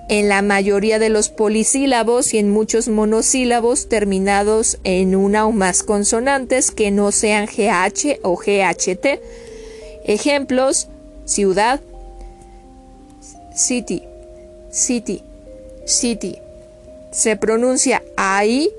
[0.08, 5.82] en la mayoría de los polisílabos y en muchos monosílabos terminados en una o más
[5.82, 9.20] consonantes que no sean GH o GHT.
[10.04, 10.86] Ejemplos,
[11.24, 11.80] ciudad,
[13.56, 14.04] city,
[14.70, 15.22] city,
[15.86, 16.36] city.
[17.10, 18.70] Se pronuncia AI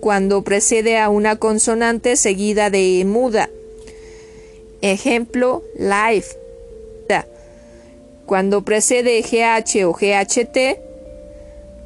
[0.00, 3.50] cuando precede a una consonante seguida de muda.
[4.80, 6.36] Ejemplo, life,
[8.32, 10.78] cuando precede GH o GHT,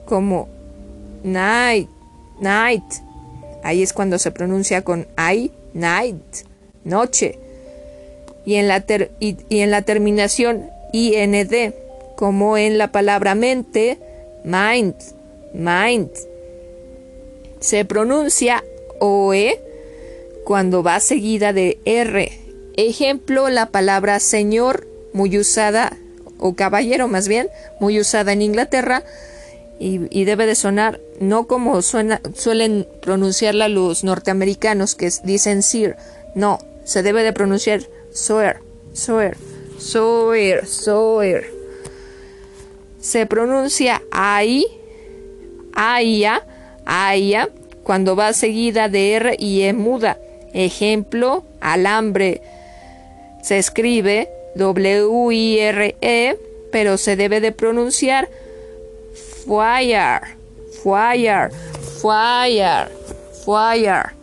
[0.05, 0.49] como
[1.25, 1.89] night,
[2.39, 2.85] night,
[3.65, 6.23] Ahí es cuando se pronuncia con I, night,
[6.85, 7.41] noche.
[8.45, 8.85] Y en la,
[9.19, 11.75] y en la terminación IND,
[12.15, 13.99] como en la palabra mente,
[14.45, 14.95] mind,
[15.53, 16.11] mind.
[17.59, 18.63] Se pronuncia
[19.01, 19.61] OE
[20.45, 22.31] cuando va seguida de R.
[22.77, 25.97] Ejemplo, la palabra señor, muy usada,
[26.39, 27.49] o caballero más bien,
[27.81, 29.03] muy usada en Inglaterra,
[29.79, 35.97] y, debe de sonar no como suelen pronunciarla los norteamericanos que dicen sir,
[36.35, 38.57] no, se debe de pronunciar sir,
[38.95, 39.37] sir,
[39.79, 41.57] sir, sir.
[43.01, 44.67] Se pronuncia ahí,
[45.75, 46.43] aya,
[46.87, 47.51] aya,
[47.83, 50.19] cuando va seguida de R y E muda.
[50.53, 52.41] Ejemplo, alambre.
[53.43, 56.39] Se escribe W-I-R-E,
[56.73, 58.29] pero se debe de pronunciar
[59.47, 60.21] fire,
[60.83, 61.51] fire,
[62.01, 62.89] fire,
[63.45, 64.15] fire.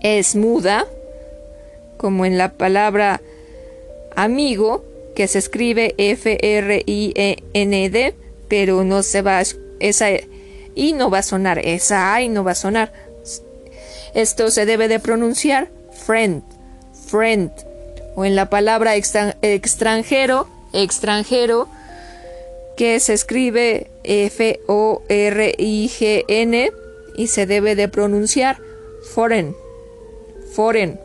[0.00, 0.86] Es muda,
[1.98, 3.20] como en la palabra
[4.16, 6.44] amigo, que se escribe F-R-I-E-N-D,
[8.48, 9.42] pero no se va,
[9.80, 10.08] esa
[10.74, 12.92] I no va a sonar, esa I no va a sonar.
[14.14, 15.68] Esto se debe de pronunciar
[16.06, 16.42] friend,
[17.08, 17.50] friend.
[18.14, 21.68] O en la palabra extranjero, extranjero,
[22.76, 25.10] que se escribe F-O-R-I-G-N
[27.16, 28.58] y se debe de pronunciar
[29.14, 29.54] foreign,
[30.54, 30.98] foreign,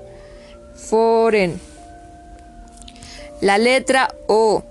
[0.76, 1.60] foreign.
[3.42, 4.64] La letra O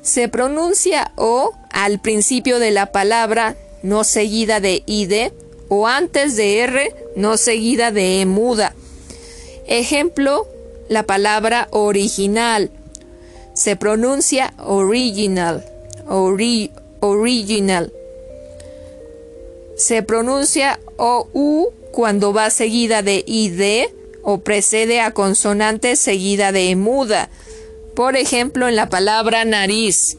[0.00, 5.32] se pronuncia O al principio de la palabra, no seguida de ID,
[5.68, 8.74] o antes de R, no seguida de E muda.
[9.66, 10.48] Ejemplo,
[10.90, 12.70] la palabra original
[13.54, 15.64] se pronuncia original
[17.00, 17.92] original.
[19.76, 23.88] Se pronuncia OU cuando va seguida de ID
[24.22, 27.30] o precede a consonante seguida de muda.
[27.94, 30.18] Por ejemplo, en la palabra nariz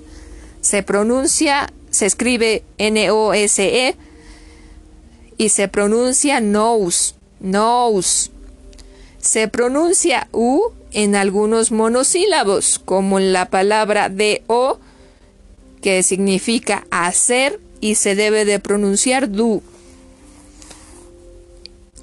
[0.61, 3.95] se pronuncia, se escribe N-O-S-E
[5.37, 8.31] y se pronuncia nose, nose.
[9.21, 14.79] Se pronuncia U en algunos monosílabos, como en la palabra de O
[15.81, 19.61] que significa hacer y se debe de pronunciar do.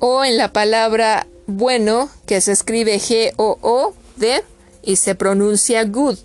[0.01, 4.45] O en la palabra bueno, que se escribe G-O-O-D
[4.83, 6.19] y se pronuncia good.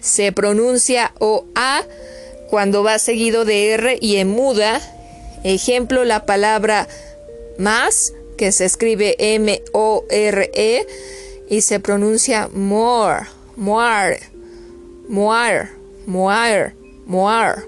[0.00, 1.82] Se pronuncia O-A
[2.48, 4.80] cuando va seguido de R y en muda.
[5.44, 6.88] Ejemplo, la palabra
[7.58, 10.86] más, que se escribe M-O-R-E
[11.50, 14.18] y se pronuncia more, more,
[15.10, 15.68] more.
[16.06, 16.72] Moar,
[17.04, 17.64] Moar.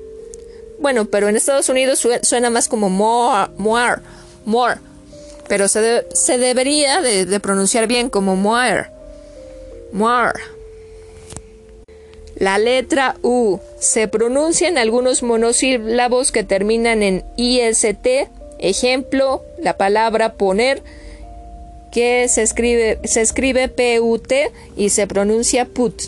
[0.80, 4.02] Bueno, pero en Estados Unidos suena más como Moar, Moar,
[4.46, 4.80] Moar.
[5.46, 8.90] Pero se, se debería de, pronunciar bien como Moar,
[9.92, 10.40] Moar.
[12.37, 18.06] La letra U se pronuncia en algunos monosílabos que terminan en IST.
[18.62, 20.83] Ejemplo, la palabra poner,
[21.92, 26.05] que se escribe, se escribe P-U-T y se pronuncia put.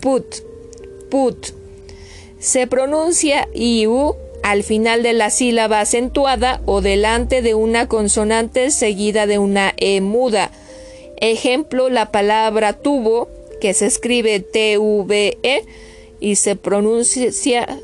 [0.00, 0.24] Put
[1.14, 1.46] put.
[2.40, 9.28] Se pronuncia IU al final de la sílaba acentuada o delante de una consonante seguida
[9.28, 10.50] de una E muda.
[11.18, 13.28] Ejemplo, la palabra tubo,
[13.60, 15.64] que se escribe T-V-E
[16.18, 17.30] y se pronuncia,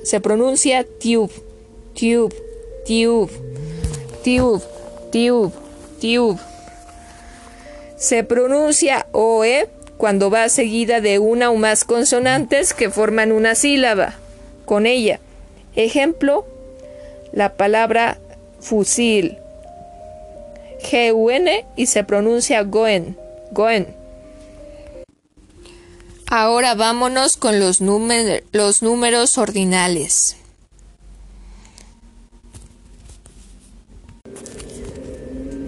[0.03, 1.31] se pronuncia tube,
[1.95, 2.35] tube,
[2.85, 3.31] tube,
[4.23, 4.63] tube,
[5.13, 5.53] tube,
[6.01, 6.39] tube.
[7.97, 14.15] Se pronuncia OE cuando va seguida de una o más consonantes que forman una sílaba
[14.65, 15.21] con ella.
[15.77, 16.47] Ejemplo,
[17.33, 18.19] la palabra
[18.61, 19.37] fusil.
[20.83, 23.19] G-U-N y se pronuncia goen.
[23.53, 23.95] Goen.
[26.27, 30.37] Ahora vámonos con los, los números ordinales.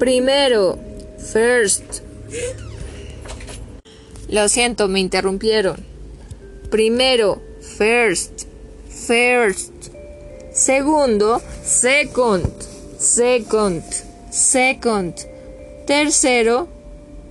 [0.03, 0.81] Primero,
[1.33, 2.03] first.
[4.29, 5.77] Lo siento, me interrumpieron.
[6.73, 7.41] Primero,
[7.79, 8.49] first,
[8.89, 9.71] first.
[10.53, 12.51] Segundo, second,
[12.99, 13.85] second,
[14.29, 15.15] second.
[15.87, 16.67] Tercero,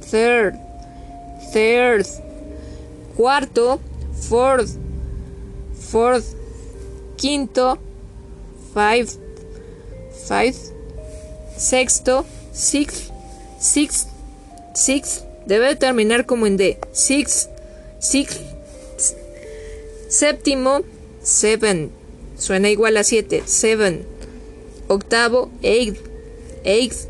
[0.09, 0.55] third,
[1.51, 2.05] third.
[3.17, 3.81] Cuarto,
[4.29, 4.77] fourth,
[5.75, 6.37] fourth.
[7.19, 7.77] Quinto,
[8.73, 9.09] five,
[10.25, 10.55] five.
[11.57, 13.11] Sexto, sixth,
[13.59, 14.07] sixth,
[14.73, 15.25] sixth.
[15.45, 16.77] Debe terminar como en D.
[16.91, 17.49] Six.
[17.99, 18.39] Six.
[20.09, 20.81] Séptimo.
[21.23, 21.91] Seven.
[22.37, 23.43] Suena igual a siete.
[23.45, 24.05] Seven.
[24.87, 25.49] Octavo.
[25.61, 26.11] Eight.
[26.63, 27.07] eighth,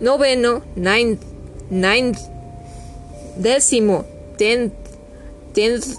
[0.00, 1.22] noveno, ninth,
[1.70, 2.18] ninth,
[3.36, 4.04] décimo,
[4.38, 4.74] tenth,
[5.52, 5.98] tenth,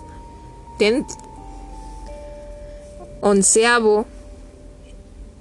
[0.80, 1.12] tenth,
[3.22, 4.06] onceavo,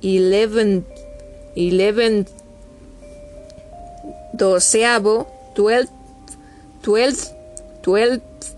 [0.03, 0.87] eleventh,
[1.55, 2.31] eleventh,
[4.41, 5.93] doceavo, twelfth,
[6.83, 7.35] twelfth,
[7.83, 8.57] twelfth,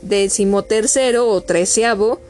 [0.00, 2.20] decimotercero o treceavo,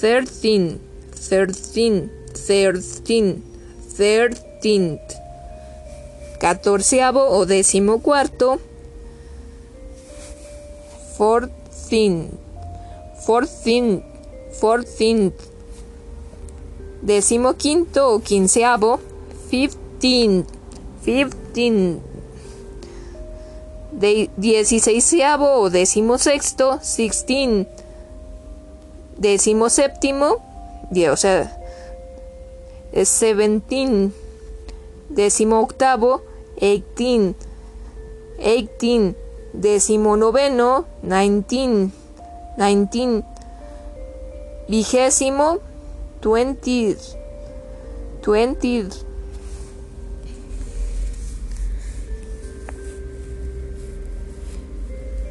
[0.00, 0.80] thirteen,
[1.28, 2.12] thirteen,
[2.46, 3.42] thirteen,
[3.96, 5.02] thirteenth,
[6.38, 8.60] catorceavo o decimocuarto,
[11.18, 12.30] fourteen,
[13.26, 14.04] fourteen,
[14.60, 15.53] fourteenth,
[17.04, 18.98] decimoquinto o quinceavo,
[19.50, 20.44] fifteen,
[21.02, 22.00] fifteen,
[23.92, 27.68] de dieciséisavo o decimosexto, sixteen,
[29.18, 30.42] decimoséptimo,
[31.12, 31.52] o sea,
[33.04, 34.12] seventeen,
[35.10, 36.22] décimo octavo,
[36.60, 37.36] eighteen,
[38.38, 39.14] eighteen,
[39.52, 41.92] décimo noveno, nineteen,
[42.56, 43.24] nineteen,
[44.68, 45.60] vigésimo,
[46.24, 46.96] twenty,
[48.22, 48.88] twenty,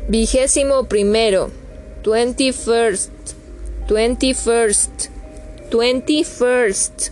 [0.08, 1.50] vigésimo primero,
[2.04, 3.10] twenty first,
[3.88, 5.10] twenty first,
[5.72, 7.10] twenty first,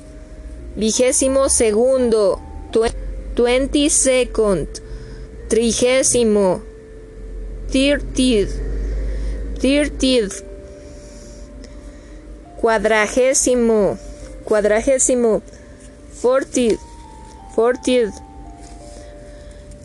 [0.78, 2.40] vigésimo segundo,
[3.34, 4.68] twenty second,
[5.50, 6.62] trigésimo,
[7.70, 8.54] thirtieth,
[9.58, 10.51] thirtieth,
[12.62, 13.98] cuadragésimo,
[14.46, 15.42] cuadragésimo,
[16.22, 16.80] fortieth,
[17.56, 18.14] fortieth,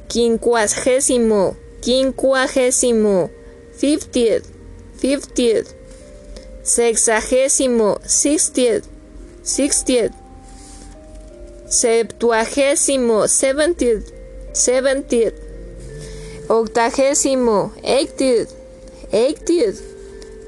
[0.09, 3.31] quincuagésimo, quincuagésimo,
[3.79, 4.45] fiftieth,
[5.01, 5.69] fiftieth,
[6.63, 8.85] sexagésimo, sixtieth,
[9.43, 10.13] sixtieth,
[11.69, 14.13] septuagésimo, seventieth,
[14.53, 15.35] seventieth,
[16.49, 18.51] octagésimo, eightieth,
[19.13, 19.96] eightieth,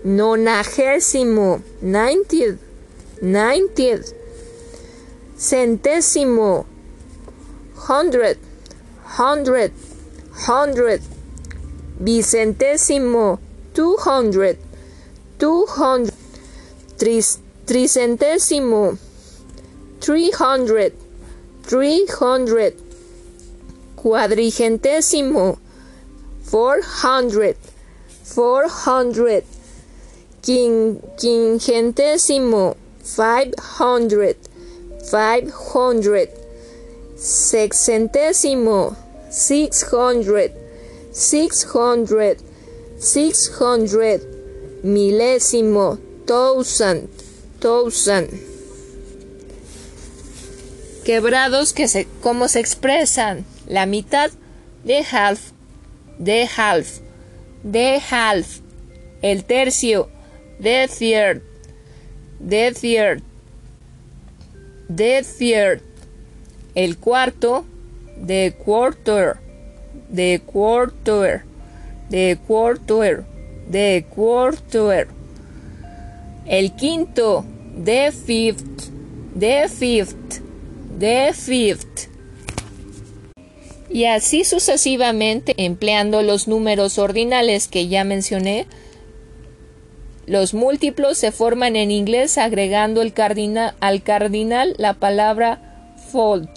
[0.05, 2.59] nonagésimo, ninetieth,
[3.21, 4.13] ninetieth,
[5.37, 6.67] centésimo,
[7.77, 8.39] hundred,
[9.05, 9.73] hundred,
[10.33, 11.03] hundred,
[12.03, 13.39] vicentésimo,
[13.75, 14.59] two hundred,
[15.39, 16.15] two hundred,
[16.99, 18.99] tris, tricentésimo,
[20.01, 20.93] three hundred,
[21.63, 22.75] three hundred,
[23.97, 25.59] cuadrigentésimo,
[26.43, 27.57] four hundred,
[28.23, 29.45] four hundred,
[30.43, 34.37] quin, quingentésimo, five hundred,
[35.11, 36.29] five hundred,
[37.17, 38.97] sexentésimo,
[39.31, 40.53] six hundred,
[41.13, 42.39] six hundred,
[42.99, 44.21] six hundred,
[44.83, 47.09] milésimo, thousand,
[47.61, 48.29] thousand.
[51.05, 53.47] Quebrados que se, ¿cómo se expresan?
[53.67, 54.31] La mitad
[54.85, 55.53] de half,
[56.19, 57.01] de half,
[57.63, 58.61] de half.
[59.23, 60.11] El tercio,
[60.59, 61.43] de third,
[62.41, 63.23] de third,
[64.89, 65.83] de third.
[66.75, 67.65] El cuarto,
[68.17, 69.37] de quarter,
[70.09, 71.43] de quarter,
[72.09, 73.25] de quarter,
[73.69, 75.09] de quarter.
[76.47, 77.45] El quinto,
[77.77, 78.91] de fifth,
[79.35, 80.41] de fifth,
[80.99, 82.09] de fifth.
[83.91, 88.67] Y así sucesivamente, empleando los números ordinales que ya mencioné,
[90.29, 93.15] los múltiplos se forman en inglés agregando el
[93.81, 96.49] al cardinal la palabra fold.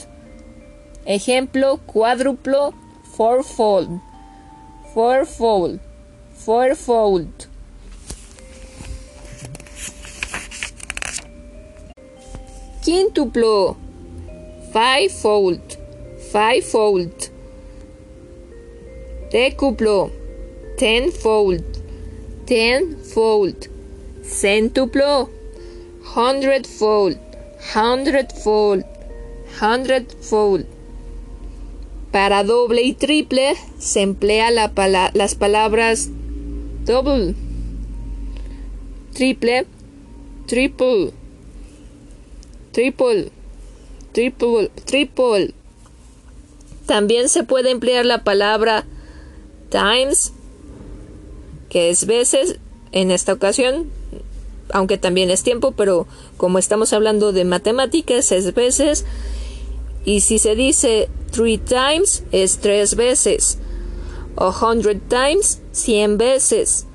[1.05, 2.73] Ejemplo, cuádruplo,
[3.15, 4.01] fourfold,
[4.93, 5.79] fourfold,
[6.35, 7.51] fourfold.
[12.83, 13.77] Quíntuplo,
[14.73, 15.61] fivefold,
[16.31, 17.13] fivefold.
[19.31, 20.11] Decuplo,
[20.77, 21.80] tenfold,
[22.51, 23.69] tenfold.
[24.23, 25.29] Centuplo,
[26.15, 27.17] hundredfold,
[27.73, 28.83] hundredfold,
[29.61, 30.65] hundredfold.
[32.11, 34.73] Para doble y triple se emplea la
[35.13, 36.09] las palabras
[36.85, 37.35] double,
[39.13, 39.65] triple,
[40.45, 41.13] triple,
[42.73, 43.31] triple,
[44.11, 45.53] triple, triple.
[46.85, 48.83] También se puede emplear la palabra
[49.69, 50.33] times,
[51.71, 52.59] que es veces,
[52.91, 53.89] en esta ocasión,
[54.73, 56.05] aunque también es tiempo, pero
[56.35, 59.05] como estamos hablando de matemáticas, es veces.
[60.03, 63.57] Y si se dice three times, es tres veces.
[64.35, 66.87] O hundred times, cien veces,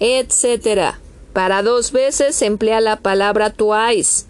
[0.00, 1.00] etcétera.
[1.32, 4.26] Para dos veces se emplea la palabra twice.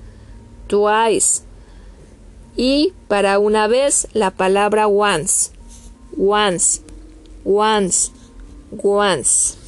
[0.69, 1.43] Twice.
[2.57, 5.51] Y para una vez la palabra once.
[6.17, 6.81] Once.
[7.45, 8.13] Once.
[8.81, 9.60] Once.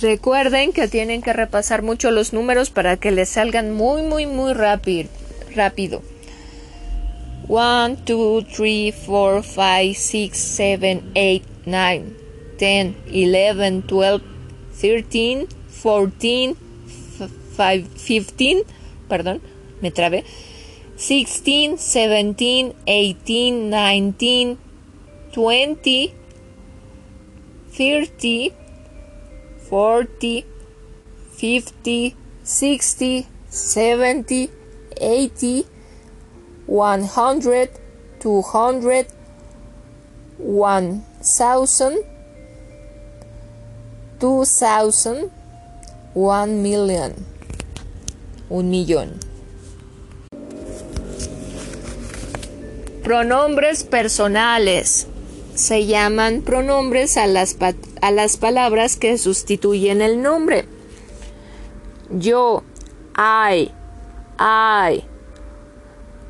[0.00, 4.52] Recuerden que tienen que repasar mucho los números para que les salgan muy, muy, muy
[4.52, 5.08] rápido.
[5.54, 6.02] rápido.
[7.46, 12.02] 1, 2, 3, 4, 5, 6, 7, 8, 9,
[12.58, 14.24] 10, 11, 12,
[14.80, 15.46] 13,
[17.56, 17.86] 14,
[18.36, 18.64] 15,
[19.08, 19.40] perdón,
[19.80, 20.24] me trabé.
[20.96, 23.16] 16, 17, 18,
[24.18, 24.56] 19,
[25.36, 26.14] 20,
[27.76, 28.63] 30,
[29.74, 30.46] 40,
[31.36, 32.14] 50,
[32.44, 34.48] 60, 70,
[35.00, 35.64] 80,
[36.64, 37.70] 100,
[38.20, 38.76] 200,
[40.38, 41.98] 1000,
[44.20, 45.30] 2000,
[46.14, 47.12] 1 million,
[48.50, 49.18] un millón.
[53.02, 55.08] Pronombres personales.
[55.54, 57.56] Se llaman pronombres a las,
[58.00, 60.64] a las palabras que sustituyen el nombre.
[62.10, 62.64] Yo,
[63.16, 63.70] I,
[64.38, 65.04] I.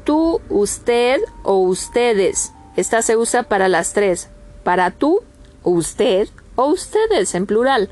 [0.04, 2.52] Tú, usted o ustedes.
[2.76, 4.28] Esta se usa para las tres.
[4.62, 5.22] Para tú,
[5.62, 7.88] usted o ustedes en plural.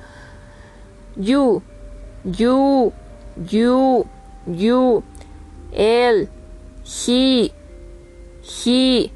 [1.17, 1.63] You,
[2.25, 2.93] you,
[3.49, 4.05] you,
[4.47, 5.03] you.
[5.73, 6.29] Él,
[6.85, 7.53] he,
[8.65, 9.11] he,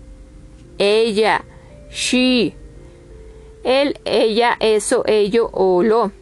[0.79, 1.45] ella,
[1.97, 2.55] she
[3.66, 6.12] él, ella, eso, ello o lo.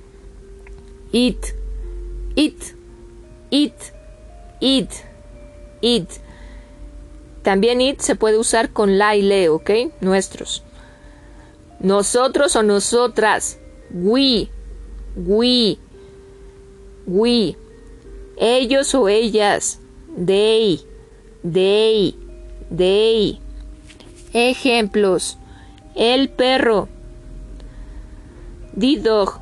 [1.13, 1.55] It,
[2.35, 2.75] it,
[3.51, 3.75] it,
[4.61, 4.91] it,
[5.83, 6.09] it.
[7.43, 9.71] También it se puede usar con la y le, ¿ok?
[10.01, 10.63] Nuestros.
[11.81, 13.59] Nosotros o nosotras.
[13.91, 14.49] We,
[15.15, 15.77] we,
[17.07, 17.59] we.
[18.39, 19.81] Ellos o ellas.
[20.17, 20.81] They,
[21.43, 22.17] they,
[22.75, 23.39] they.
[24.33, 25.37] Ejemplos.
[25.95, 26.89] El perro
[28.79, 29.41] the dog.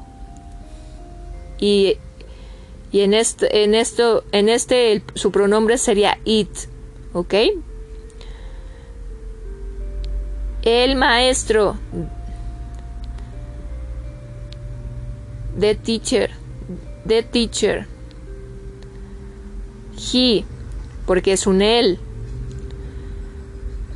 [1.58, 1.96] Y,
[2.90, 6.50] y en, este, en esto, en este, su pronombre sería it.
[7.12, 7.34] ¿Ok?
[10.62, 11.76] El maestro.
[15.58, 16.30] The teacher.
[17.06, 17.86] The teacher.
[19.96, 20.44] He.
[21.06, 21.98] Porque es un él.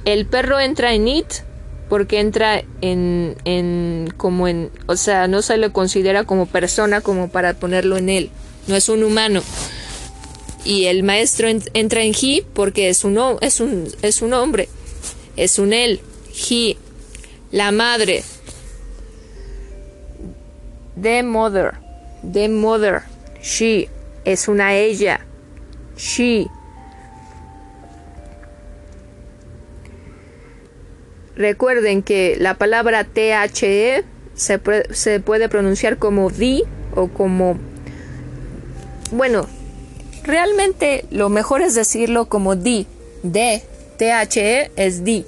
[0.05, 1.46] El perro entra en it
[1.89, 7.29] porque entra en, en como en, o sea, no se lo considera como persona como
[7.29, 8.31] para ponerlo en él,
[8.67, 9.43] no es un humano.
[10.65, 14.69] Y el maestro entra en he porque es un, es un, es un hombre,
[15.37, 16.01] es un él,
[16.35, 16.77] he,
[17.53, 18.25] la madre,
[21.01, 21.75] the mother,
[22.33, 23.03] the mother,
[23.41, 23.89] she,
[24.25, 25.25] es una ella,
[25.97, 26.49] she,
[31.37, 34.59] Recuerden que la palabra THE se,
[35.21, 36.65] puede pronunciar como di
[36.95, 37.59] o como...
[39.13, 39.47] Bueno,
[40.25, 42.87] realmente lo mejor es decirlo como di.
[43.23, 43.63] D.
[43.99, 45.27] THE es di.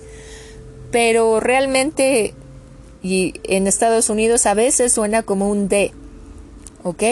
[0.91, 2.35] Pero realmente
[3.03, 5.93] y en Estados Unidos a veces suena como un D.
[6.83, 7.03] ¿Ok?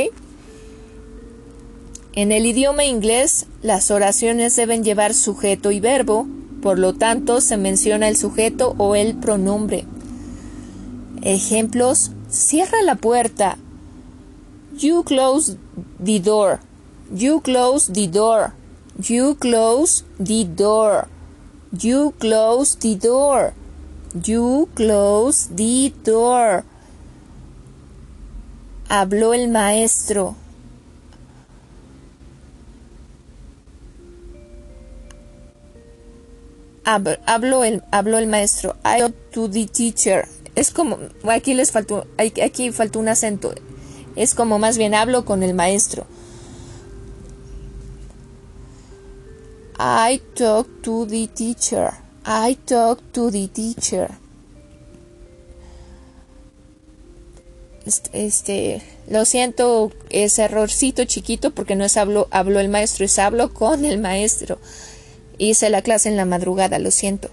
[2.14, 6.26] En el idioma inglés, las oraciones deben llevar sujeto y verbo
[6.62, 9.84] por lo tanto, se menciona el sujeto o el pronombre.
[11.22, 13.58] Ejemplos: cierra la puerta.
[14.78, 15.56] You close
[16.02, 16.60] the door.
[17.14, 18.52] You close the door.
[18.98, 21.08] You close the door.
[21.72, 23.52] You close the door.
[24.24, 26.64] You close the door.
[28.88, 30.36] Habló el maestro.
[36.86, 38.76] Habló el, habló el maestro.
[38.84, 40.28] I talk to the teacher.
[40.54, 43.54] Es como, aquí les faltó, aquí faltó un acento.
[44.14, 46.06] Es como más bien hablo con el maestro.
[49.78, 51.90] I talk to the teacher.
[52.24, 54.10] I talk to the teacher.
[57.84, 63.18] Este, este, lo siento, ese errorcito chiquito porque no es hablo, hablo el maestro, es
[63.18, 64.58] hablo con el maestro.
[65.38, 67.30] Hice la clase en la madrugada, lo siento.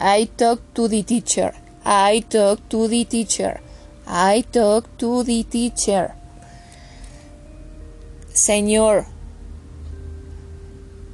[0.00, 1.54] I talk to the teacher.
[1.84, 3.60] I talk to the teacher.
[4.06, 6.14] I talk to the teacher.
[8.32, 9.06] Señor.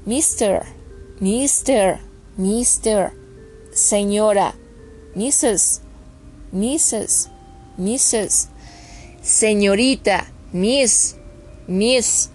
[0.06, 0.64] Mister.
[1.20, 2.00] Mister.
[2.36, 3.12] Mister.
[3.72, 4.54] Señora.
[5.14, 5.82] Mrs.
[6.52, 7.28] Mrs.
[7.78, 8.48] Mrs.
[9.22, 11.16] señorita, miss,
[11.66, 12.30] miss,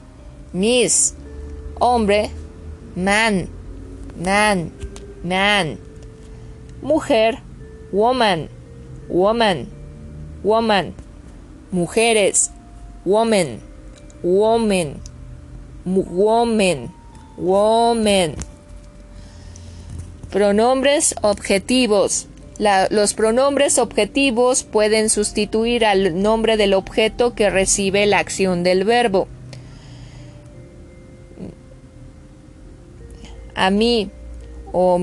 [0.54, 1.14] miss,
[1.80, 2.30] hombre,
[2.96, 3.50] man,
[4.18, 4.72] man,
[5.24, 5.78] man,
[6.82, 7.40] mujer,
[7.92, 8.50] woman,
[9.10, 9.68] woman,
[10.44, 10.94] woman,
[11.72, 12.52] mujeres,
[13.04, 13.60] woman,
[14.24, 15.02] woman,
[15.86, 16.92] woman,
[17.38, 18.36] woman.
[20.32, 22.28] Pronombres objetivos.
[22.58, 29.28] los pronombres objetivos pueden sustituir al nombre del objeto que recibe la acción del verbo.
[33.56, 34.12] A mí
[34.72, 35.00] o,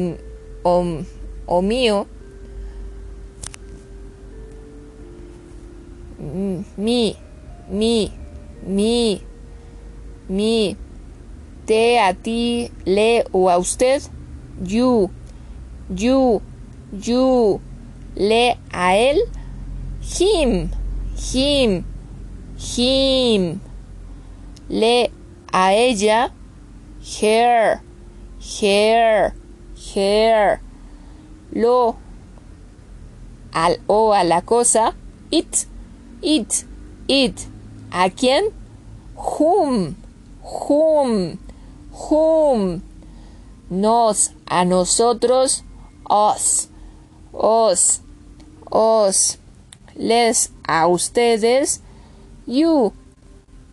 [1.46, 2.06] o mío.
[6.76, 7.16] Mi,
[7.68, 8.12] mi,
[8.66, 9.22] mi,
[10.28, 10.76] mi.
[11.66, 14.02] Te, a ti, le o a usted.
[14.64, 15.10] You
[15.94, 16.42] you,
[16.92, 17.60] you,
[18.16, 19.18] le a él,
[20.00, 20.70] him,
[21.16, 21.84] him,
[22.56, 23.60] him,
[24.68, 25.10] le
[25.52, 26.32] a ella,
[27.20, 27.80] her,
[28.42, 29.34] her,
[29.94, 30.60] her,
[31.52, 31.96] lo.
[33.52, 34.94] Al o a la cosa,
[35.30, 35.66] it,
[36.22, 36.64] it,
[37.06, 37.46] it,
[37.90, 38.50] ¿a quién?
[39.14, 39.94] Whom,
[40.42, 41.38] whom,
[41.92, 42.82] whom,
[43.68, 45.62] nos, a nosotros,
[46.08, 46.68] os,
[47.32, 48.00] os,
[48.70, 49.38] os,
[49.94, 50.50] les.
[50.66, 51.82] A ustedes,
[52.46, 52.94] you,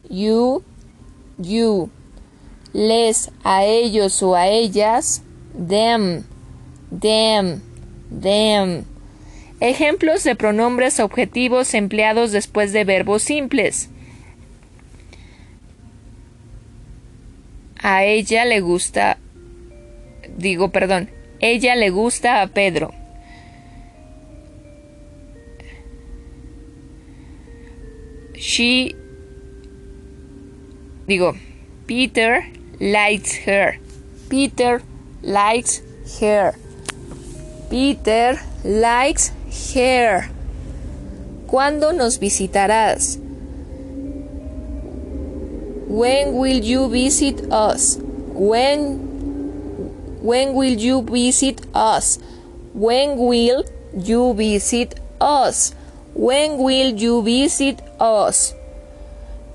[0.09, 0.63] you,
[1.41, 1.89] you,
[2.73, 6.23] les a ellos o a ellas, them,
[6.91, 7.61] them,
[8.09, 8.85] them.
[9.59, 13.89] Ejemplos de pronombres objetivos empleados después de verbos simples.
[17.81, 19.17] A ella le gusta,
[20.37, 21.09] digo, perdón,
[21.39, 22.93] ella le gusta a Pedro.
[28.35, 28.95] She
[31.07, 31.35] digo,
[31.87, 33.77] Peter likes her.
[34.29, 34.81] Peter
[35.21, 35.81] likes
[36.19, 36.55] her.
[37.69, 39.31] Peter likes
[39.73, 40.29] her.
[41.47, 43.19] ¿Cuándo nos visitarás?
[45.87, 47.97] When will you visit us?
[48.33, 49.09] When
[50.21, 52.19] when will you visit us?
[52.73, 53.63] When will
[53.93, 55.73] you visit us?
[56.13, 58.53] When will you visit us?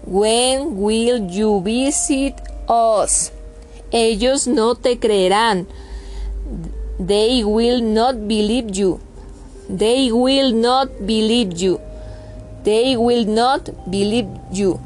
[0.02, 2.34] When will you visit
[3.90, 5.66] Ellos no te creerán.
[6.98, 9.00] They will not believe you.
[9.68, 11.80] They will not believe you.
[12.64, 14.80] They will not believe you.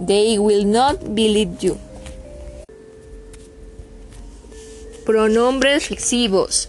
[0.00, 1.76] They will not believe you.
[5.04, 6.68] Pronombres reflexivos.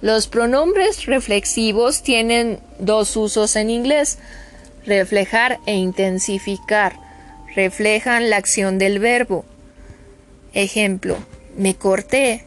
[0.00, 4.18] Los pronombres reflexivos tienen dos usos en inglés,
[4.84, 6.98] reflejar e intensificar.
[7.54, 9.44] Reflejan la acción del verbo.
[10.54, 11.16] Ejemplo,
[11.56, 12.44] me corté.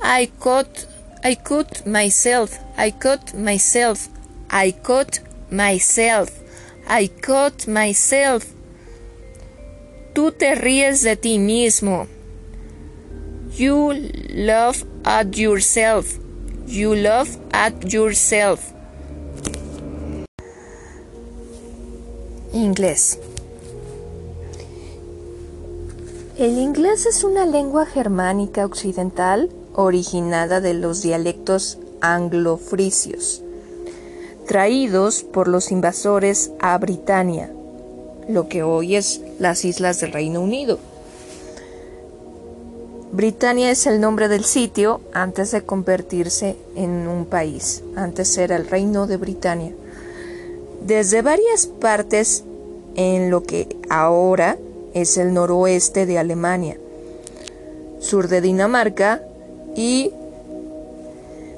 [0.00, 0.86] I cut,
[1.24, 4.08] I cut myself, I cut myself,
[4.48, 5.20] I cut
[5.50, 6.30] myself,
[6.88, 8.44] I cut myself.
[10.12, 12.06] Tú te ríes de ti mismo.
[13.56, 13.94] You
[14.32, 16.18] love at yourself.
[16.66, 18.72] You love at yourself.
[22.52, 23.18] Inglés.
[26.36, 33.40] El inglés es una lengua germánica occidental originada de los dialectos anglofrisios,
[34.44, 37.52] traídos por los invasores a Britania,
[38.28, 40.80] lo que hoy es las islas del Reino Unido.
[43.12, 47.84] Britania es el nombre del sitio antes de convertirse en un país.
[47.94, 49.72] Antes era el reino de Britania.
[50.84, 52.42] Desde varias partes
[52.96, 54.58] en lo que ahora
[54.94, 56.78] es el noroeste de Alemania,
[58.00, 59.22] sur de Dinamarca
[59.76, 60.12] y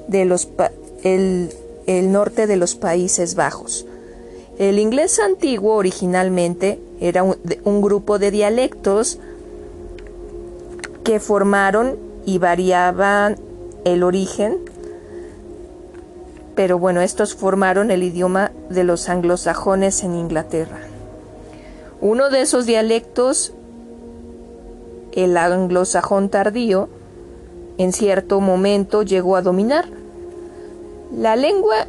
[0.07, 0.49] de los
[1.03, 1.53] el,
[1.85, 3.85] el norte de los Países Bajos.
[4.57, 9.19] El inglés antiguo originalmente era un grupo de dialectos
[11.03, 13.37] que formaron y variaban
[13.85, 14.57] el origen,
[16.55, 20.79] pero bueno, estos formaron el idioma de los anglosajones en Inglaterra.
[22.01, 23.53] Uno de esos dialectos,
[25.13, 26.89] el anglosajón tardío,
[27.79, 29.85] en cierto momento llegó a dominar.
[31.11, 31.87] La lengua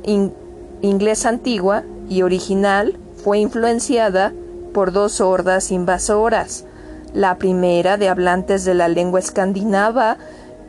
[0.81, 4.33] inglesa antigua y original fue influenciada
[4.73, 6.65] por dos hordas invasoras,
[7.13, 10.17] la primera de hablantes de la lengua escandinava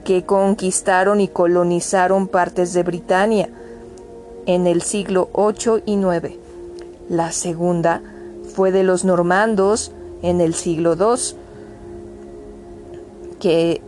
[0.04, 3.50] que conquistaron y colonizaron partes de Britania
[4.46, 6.38] en el siglo VIII y IX.
[7.10, 8.02] La segunda
[8.60, 11.38] fue de los normandos en el siglo II,
[13.40, 13.82] que,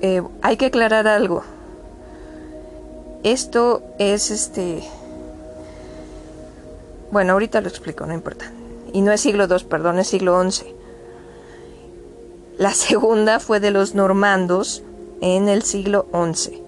[0.00, 1.42] eh, hay que aclarar algo.
[3.24, 4.82] Esto es este...
[7.10, 8.50] Bueno, ahorita lo explico, no importa.
[8.94, 10.74] Y no es siglo II, perdón, es siglo XI.
[12.56, 14.82] La segunda fue de los normandos
[15.20, 16.62] en el siglo XI,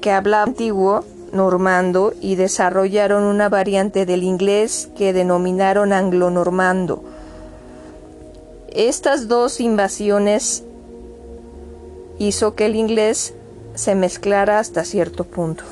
[0.00, 1.04] que hablaba antiguo
[1.34, 7.02] normando y desarrollaron una variante del inglés que denominaron anglo-normando.
[8.72, 10.64] Estas dos invasiones
[12.18, 13.34] hizo que el inglés
[13.74, 15.64] se mezclara hasta cierto punto.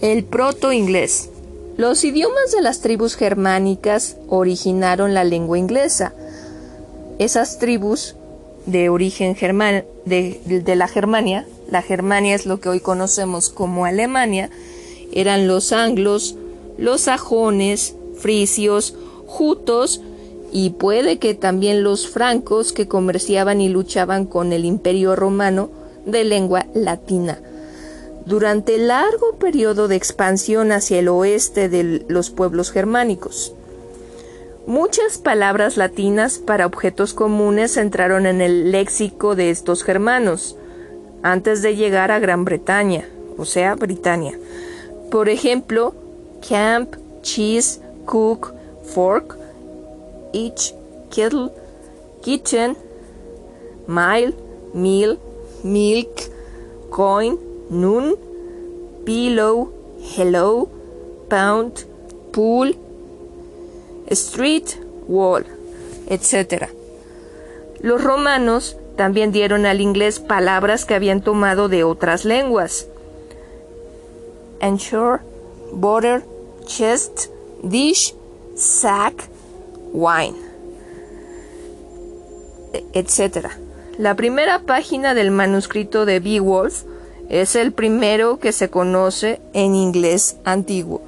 [0.00, 1.28] El proto-inglés.
[1.76, 6.12] Los idiomas de las tribus germánicas originaron la lengua inglesa.
[7.18, 8.16] Esas tribus
[8.66, 14.50] de origen germán, de, la Germania, la Germania es lo que hoy conocemos como Alemania,
[15.10, 16.36] eran los anglos,
[16.76, 18.94] los sajones, frisios,
[19.26, 20.02] jutos
[20.52, 25.70] y puede que también los francos que comerciaban y luchaban con el imperio romano
[26.04, 27.38] de lengua latina.
[28.26, 33.54] Durante el largo periodo de expansión hacia el oeste de los pueblos germánicos.
[34.66, 40.56] Muchas palabras latinas para objetos comunes entraron en el léxico de estos germanos
[41.22, 43.04] antes de llegar a Gran Bretaña,
[43.38, 44.38] o sea, Britania.
[45.10, 45.94] Por ejemplo,
[46.46, 48.52] camp, cheese, cook,
[48.94, 49.36] fork,
[50.32, 50.74] each,
[51.10, 51.50] kettle,
[52.22, 52.76] kitchen,
[53.86, 54.34] mile,
[54.74, 55.18] meal,
[55.62, 56.30] milk,
[56.90, 57.38] coin,
[57.70, 58.16] noon,
[59.04, 59.72] pillow,
[60.16, 60.68] hello,
[61.28, 61.86] pound,
[62.32, 62.74] pool,
[64.10, 65.44] street, wall,
[66.08, 66.68] etc.
[67.80, 72.86] Los romanos también dieron al inglés palabras que habían tomado de otras lenguas.
[74.60, 75.22] Ensure,
[75.72, 76.22] border,
[76.66, 77.26] chest,
[77.64, 78.14] dish,
[78.54, 79.28] sack,
[79.92, 80.36] wine,
[82.92, 83.48] etc.
[83.98, 86.84] La primera página del manuscrito de Beowulf
[87.28, 91.02] es el primero que se conoce en inglés antiguo.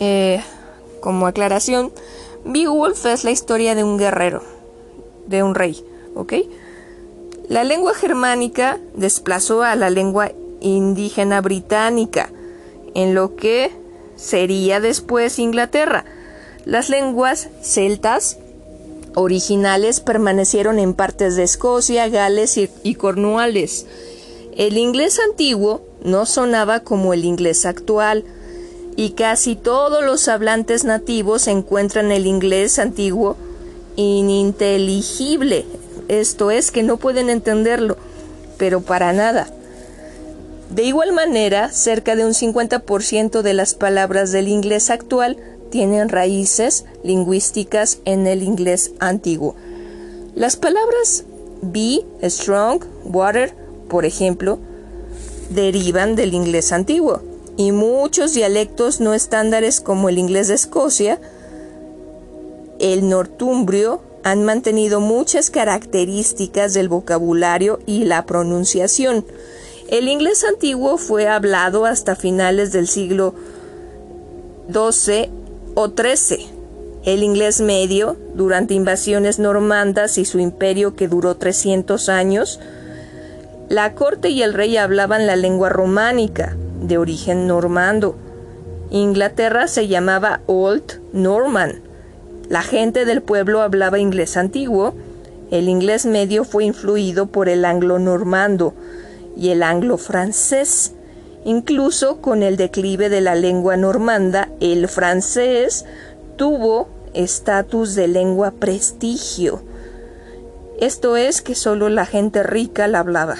[0.00, 0.42] Eh,
[1.00, 1.92] como aclaración,
[2.46, 4.42] Beowulf es la historia de un guerrero,
[5.26, 6.34] de un rey, ¿ok?
[7.48, 12.30] La lengua germánica desplazó a la lengua indígena británica,
[12.94, 13.70] en lo que
[14.16, 16.04] sería después Inglaterra.
[16.64, 18.38] Las lenguas celtas
[19.14, 23.86] originales permanecieron en partes de Escocia, Gales y, Cornualles.
[24.56, 28.24] El inglés antiguo no sonaba como el inglés actual,
[28.94, 33.36] y casi todos los hablantes nativos encuentran el inglés antiguo
[33.96, 35.64] ininteligible.
[36.08, 37.96] Esto es que no pueden entenderlo,
[38.58, 39.48] pero para nada.
[40.70, 45.36] De igual manera, cerca de un 50% de las palabras del inglés actual
[45.70, 49.54] tienen raíces lingüísticas en el inglés antiguo.
[50.34, 51.24] Las palabras
[51.60, 53.54] be, strong, water,
[53.88, 54.58] por ejemplo,
[55.50, 57.20] derivan del inglés antiguo
[57.56, 61.20] y muchos dialectos no estándares como el inglés de Escocia,
[62.82, 69.24] el nortumbrio, han mantenido muchas características del vocabulario y la pronunciación.
[69.88, 73.34] El inglés antiguo fue hablado hasta finales del siglo
[74.68, 75.30] XII
[75.74, 76.46] o XIII.
[77.04, 82.58] El inglés medio, durante invasiones normandas y su imperio que duró 300 años,
[83.68, 88.16] la corte y el rey hablaban la lengua románica, de origen normando.
[88.90, 91.91] Inglaterra se llamaba Old Norman.
[92.52, 94.92] La gente del pueblo hablaba inglés antiguo.
[95.50, 98.74] El inglés medio fue influido por el anglo-normando
[99.34, 100.92] y el anglo-francés.
[101.46, 105.86] Incluso con el declive de la lengua normanda, el francés
[106.36, 109.62] tuvo estatus de lengua prestigio.
[110.78, 113.36] Esto es que solo la gente rica la hablaba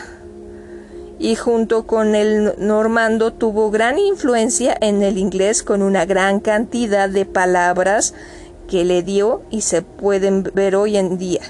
[1.18, 7.08] y junto con el normando tuvo gran influencia en el inglés con una gran cantidad
[7.08, 8.12] de palabras
[8.72, 11.42] que le dio y se pueden ver hoy en día.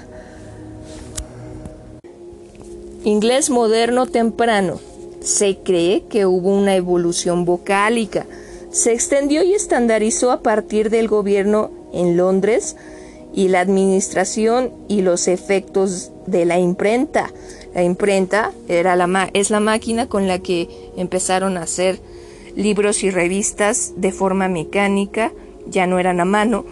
[3.05, 4.81] Inglés moderno temprano.
[5.21, 8.25] Se cree que hubo una evolución vocálica.
[8.71, 12.75] Se extendió y estandarizó a partir del gobierno en Londres
[13.33, 17.31] y la administración y los efectos de la imprenta.
[17.73, 20.67] La imprenta era la es la máquina con la que
[20.97, 22.01] empezaron a hacer
[22.57, 25.31] libros y revistas de forma mecánica,
[25.67, 26.65] ya no eran a mano,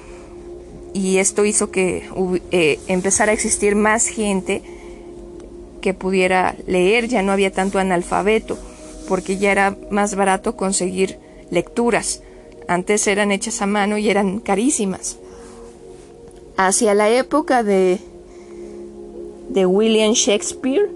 [0.93, 2.09] y esto hizo que
[2.51, 4.61] eh, empezara a existir más gente
[5.81, 8.57] que pudiera leer, ya no había tanto analfabeto.
[9.07, 11.17] porque ya era más barato conseguir
[11.49, 12.21] lecturas.
[12.67, 15.17] Antes eran hechas a mano y eran carísimas.
[16.55, 17.99] Hacia la época de,
[19.49, 20.89] de William Shakespeare,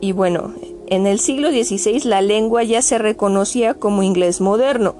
[0.00, 0.54] y bueno,
[0.86, 4.94] en el siglo XVI la lengua ya se reconocía como inglés moderno.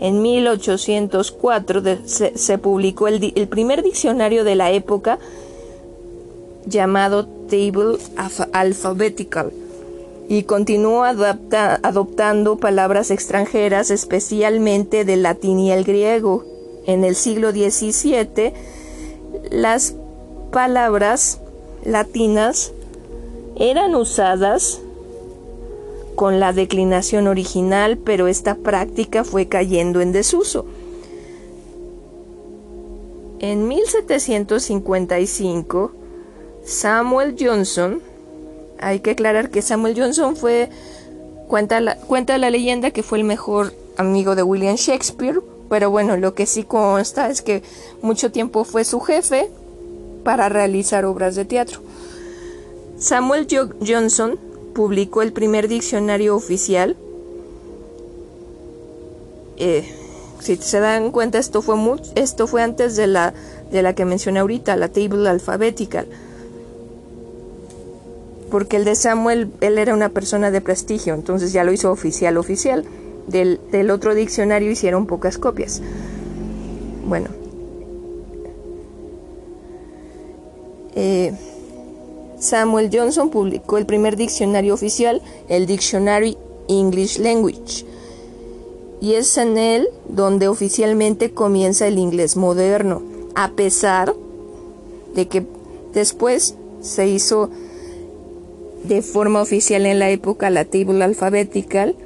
[0.00, 5.18] En 1804 se, publicó el, primer diccionario de la época
[6.66, 7.98] llamado Table
[8.52, 9.52] Alphabetical
[10.28, 16.44] y continuó adoptando palabras extranjeras, especialmente del latín y el griego.
[16.86, 18.52] En el siglo XVII,
[19.50, 19.94] las
[20.50, 21.40] palabras
[21.84, 22.72] latinas
[23.56, 24.80] eran usadas
[26.14, 30.66] con la declinación original, pero esta práctica fue cayendo en desuso.
[33.40, 35.92] En 1755,
[36.64, 38.00] Samuel Johnson,
[38.80, 40.70] hay que aclarar que Samuel Johnson fue,
[41.48, 46.16] cuenta la, cuenta la leyenda que fue el mejor amigo de William Shakespeare, pero bueno,
[46.16, 47.62] lo que sí consta es que
[48.02, 49.50] mucho tiempo fue su jefe
[50.22, 51.80] para realizar obras de teatro.
[52.98, 53.46] Samuel
[53.86, 54.38] Johnson
[54.74, 56.96] publicó el primer diccionario oficial.
[59.56, 59.84] Eh,
[60.40, 61.76] si se dan cuenta, esto fue,
[62.16, 63.32] esto fue antes de la,
[63.70, 66.06] de la que mencioné ahorita, la Table Alphabetical.
[68.50, 72.36] Porque el de Samuel, él era una persona de prestigio, entonces ya lo hizo oficial,
[72.36, 72.84] oficial.
[73.26, 75.80] Del, del otro diccionario hicieron pocas copias.
[77.06, 77.30] Bueno.
[80.94, 81.32] Eh,
[82.44, 86.36] Samuel Johnson publicó el primer diccionario oficial, el Dictionary
[86.68, 87.86] English Language,
[89.00, 93.00] y es en él donde oficialmente comienza el inglés moderno,
[93.34, 94.14] a pesar
[95.14, 95.46] de que
[95.94, 97.48] después se hizo
[98.82, 101.96] de forma oficial en la época la Table Alphabetical,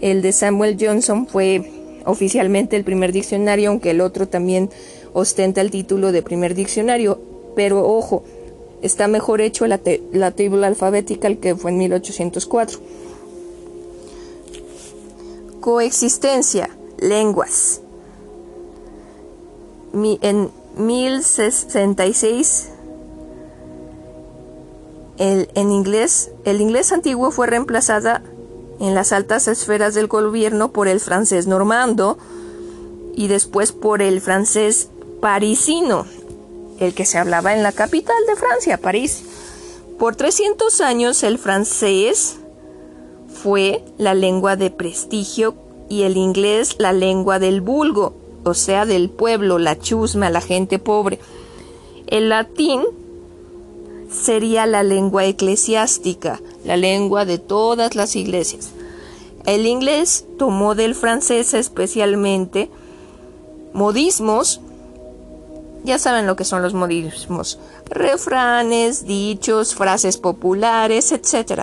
[0.00, 1.70] el de Samuel Johnson fue
[2.06, 4.70] oficialmente el primer diccionario, aunque el otro también
[5.12, 7.20] ostenta el título de primer diccionario,
[7.54, 8.22] pero ojo,
[8.82, 9.80] está mejor hecho la,
[10.12, 12.78] la table alfabética que fue en 1804.
[15.60, 17.80] Coexistencia, lenguas.
[19.92, 22.68] en 1066
[25.18, 28.22] el, en inglés, el inglés antiguo fue reemplazada
[28.78, 32.18] en las altas esferas del gobierno por el francés normando
[33.14, 36.06] y después por el francés parisino
[36.78, 39.22] el que se hablaba en la capital de Francia, París.
[39.98, 42.36] Por 300 años el francés
[43.42, 45.54] fue la lengua de prestigio
[45.88, 48.14] y el inglés la lengua del vulgo,
[48.44, 51.18] o sea, del pueblo, la chusma, la gente pobre.
[52.06, 52.82] El latín
[54.10, 58.70] sería la lengua eclesiástica, la lengua de todas las iglesias.
[59.46, 62.70] El inglés tomó del francés especialmente
[63.72, 64.60] modismos
[65.84, 71.62] ya saben lo que son los modismos, refranes, dichos, frases populares, etc.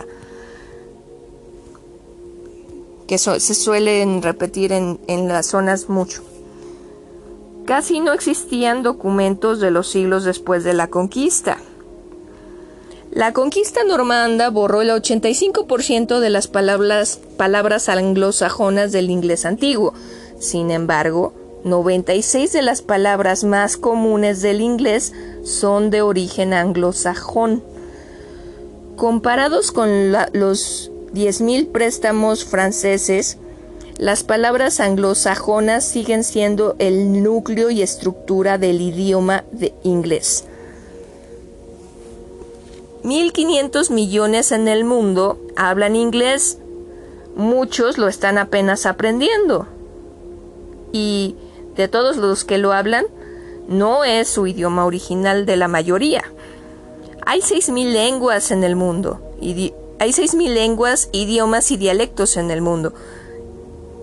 [3.08, 6.24] Que se suelen repetir en, en las zonas mucho.
[7.66, 11.58] Casi no existían documentos de los siglos después de la conquista.
[13.16, 19.94] La conquista normanda borró el 85% de las palabras, palabras anglosajonas del inglés antiguo.
[20.38, 21.34] Sin embargo,
[21.66, 25.14] 96 de las palabras más comunes del inglés
[25.44, 27.64] son de origen anglosajón.
[28.96, 33.40] Comparados con los 10.000 préstamos franceses,
[33.98, 40.46] las palabras anglosajonas siguen siendo el núcleo y estructura del idioma de inglés.
[43.04, 46.60] 1.500 millones en el mundo hablan inglés,
[47.36, 49.68] muchos lo están apenas aprendiendo.
[50.92, 51.36] Y
[51.76, 53.06] de todos los que lo hablan,
[53.68, 56.24] no es su idioma original de la mayoría.
[57.26, 62.62] Hay 6.000 lenguas en el mundo, y hay 6.000 lenguas, idiomas y dialectos en el
[62.62, 62.94] mundo,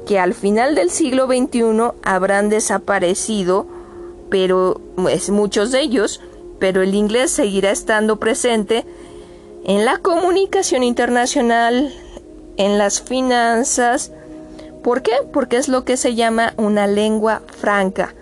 [0.07, 3.67] que al final del siglo XXI habrán desaparecido,
[4.31, 6.21] pero es muchos de ellos,
[6.59, 8.85] pero el inglés seguirá estando presente
[9.65, 11.95] en la comunicación internacional,
[12.57, 14.13] en las finanzas,
[14.83, 15.13] ¿Por qué?
[15.33, 18.15] Porque es lo que se llama una lengua franca.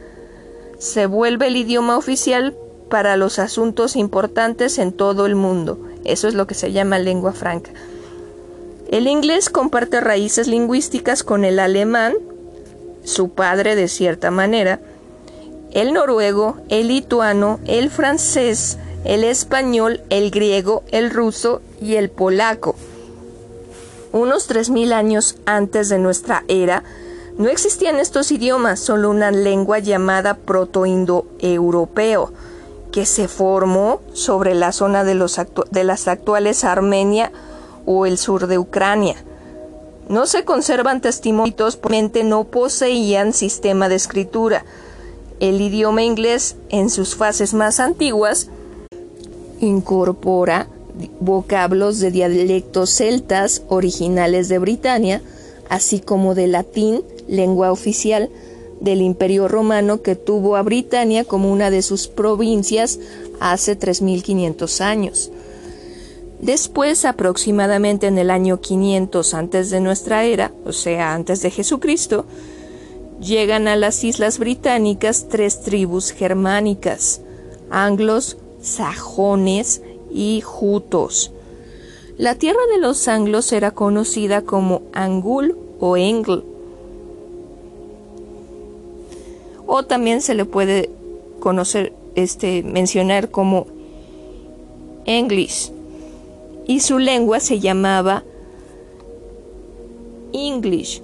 [0.79, 2.55] Se vuelve el idioma oficial
[2.91, 5.79] para los asuntos importantes en todo el mundo.
[6.05, 7.71] Eso es lo que se llama lengua franca.
[8.91, 12.15] El inglés comparte raíces lingüísticas con el alemán,
[13.05, 14.81] su padre de cierta manera,
[15.73, 22.75] el noruego, el lituano, el francés, el español, el griego, el ruso y el polaco.
[24.13, 26.83] Unos 3.000 años antes de nuestra era,
[27.39, 32.33] no existían estos idiomas, solo una lengua llamada protoindoeuropeo,
[32.91, 35.15] que se formó sobre la zona de,
[35.71, 37.31] de las actuales Armenia
[37.87, 39.15] o el sur de Ucrania.
[40.09, 44.65] No se conservan testimonios, porque no poseían sistema de escritura.
[45.39, 48.49] El idioma inglés, en sus fases más antiguas,
[49.61, 50.67] incorpora
[51.21, 55.23] vocablos de dialectos celtas originales de Britania,
[55.69, 58.31] así como de latín, lengua oficial
[58.81, 62.99] del Imperio Romano que tuvo a Britania como una de sus provincias
[63.39, 65.31] hace 3500 años.
[66.41, 72.25] Después, aproximadamente en el año 500 antes de nuestra era, o sea, antes de Jesucristo,
[73.21, 77.21] llegan a las islas británicas tres tribus germánicas,
[77.69, 81.33] anglos, sajones y jutos.
[82.19, 86.45] La tierra de los anglos era conocida como Angul o Engl,
[89.67, 90.91] o también se le puede
[91.39, 93.67] conocer, este, mencionar como
[95.07, 95.73] English,
[96.67, 98.25] y su lengua se llamaba
[100.33, 101.03] English,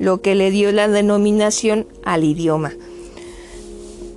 [0.00, 2.72] lo que le dio la denominación al idioma.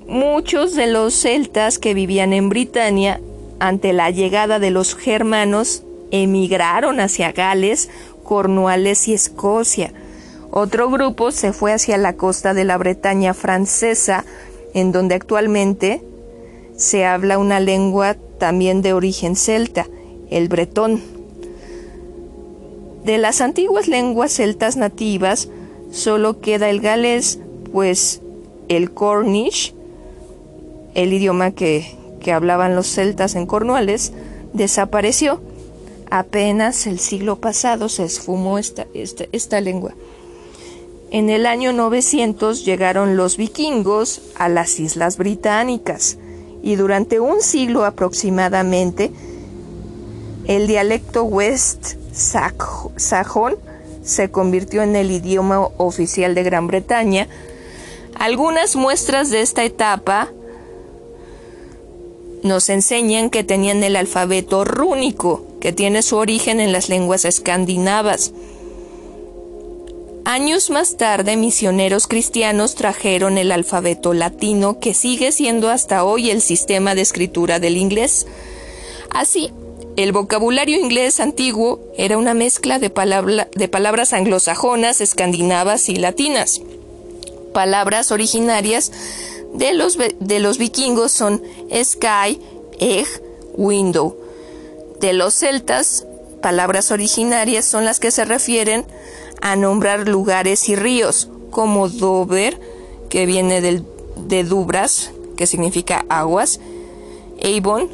[0.08, 3.22] Muchos de los celtas que vivían en Britania
[3.62, 7.90] ante la llegada de los germanos emigraron hacia Gales,
[8.24, 9.94] Cornualles y Escocia,
[10.50, 14.26] otro grupo se fue hacia la costa de la Bretaña francesa,
[14.74, 16.02] en donde actualmente
[16.76, 19.88] se habla una lengua también de origen celta,
[20.30, 21.00] el bretón.
[23.06, 25.50] De las antiguas lenguas celtas nativas
[25.92, 27.40] solo queda el galés,
[27.72, 28.22] pues
[28.70, 29.76] el cornish,
[30.96, 34.14] el idioma que, hablaban los celtas en Cornualles,
[34.54, 35.42] desapareció.
[36.10, 38.86] Apenas el siglo pasado se esfumó esta,
[39.32, 39.94] esta lengua.
[41.10, 46.18] En el año 900 llegaron los vikingos a las Islas Británicas
[46.64, 49.12] y durante un siglo aproximadamente
[50.48, 53.56] el dialecto West Sajón
[54.04, 57.28] se convirtió en el idioma oficial de Gran Bretaña.
[58.16, 60.30] Algunas muestras de esta etapa
[62.44, 68.34] nos enseñan que tenían el alfabeto rúnico, que tiene su origen en las lenguas escandinavas.
[70.24, 76.42] Años más tarde, misioneros cristianos trajeron el alfabeto latino que sigue siendo hasta hoy el
[76.42, 78.28] sistema de escritura del inglés.
[79.10, 79.52] Así,
[79.98, 86.62] el vocabulario inglés antiguo era una mezcla de, palabras anglosajonas, escandinavas y latinas.
[87.54, 88.92] Palabras originarias
[89.54, 91.42] de los, de los vikingos son
[91.84, 92.40] sky,
[92.80, 93.08] egg,
[93.56, 94.18] window.
[95.00, 96.06] De los celtas,
[96.42, 98.86] palabras originarias son las que se refieren
[99.42, 102.60] a nombrar lugares y ríos, como Dover,
[103.10, 103.86] que viene del,
[104.16, 106.60] de Dubras, que significa aguas,
[107.44, 107.90] Avon,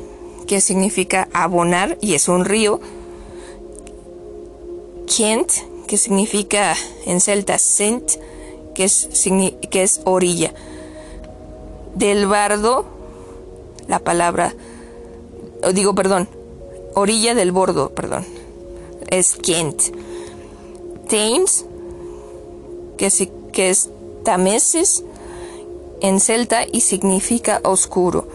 [0.45, 2.79] que significa abonar y es un río,
[5.07, 5.51] Kent,
[5.87, 8.19] que significa en celta Sent,
[8.75, 9.09] que es,
[9.71, 10.53] que es orilla.
[11.97, 12.85] Del bardo,
[13.87, 14.53] la palabra,
[15.73, 16.29] digo, perdón,
[16.93, 18.23] orilla del bordo, perdón,
[19.09, 19.81] es Kent.
[21.09, 21.65] Thames,
[22.97, 23.09] que,
[23.51, 23.89] que es
[24.23, 25.03] Tameses
[26.01, 28.27] en celta y significa oscuro.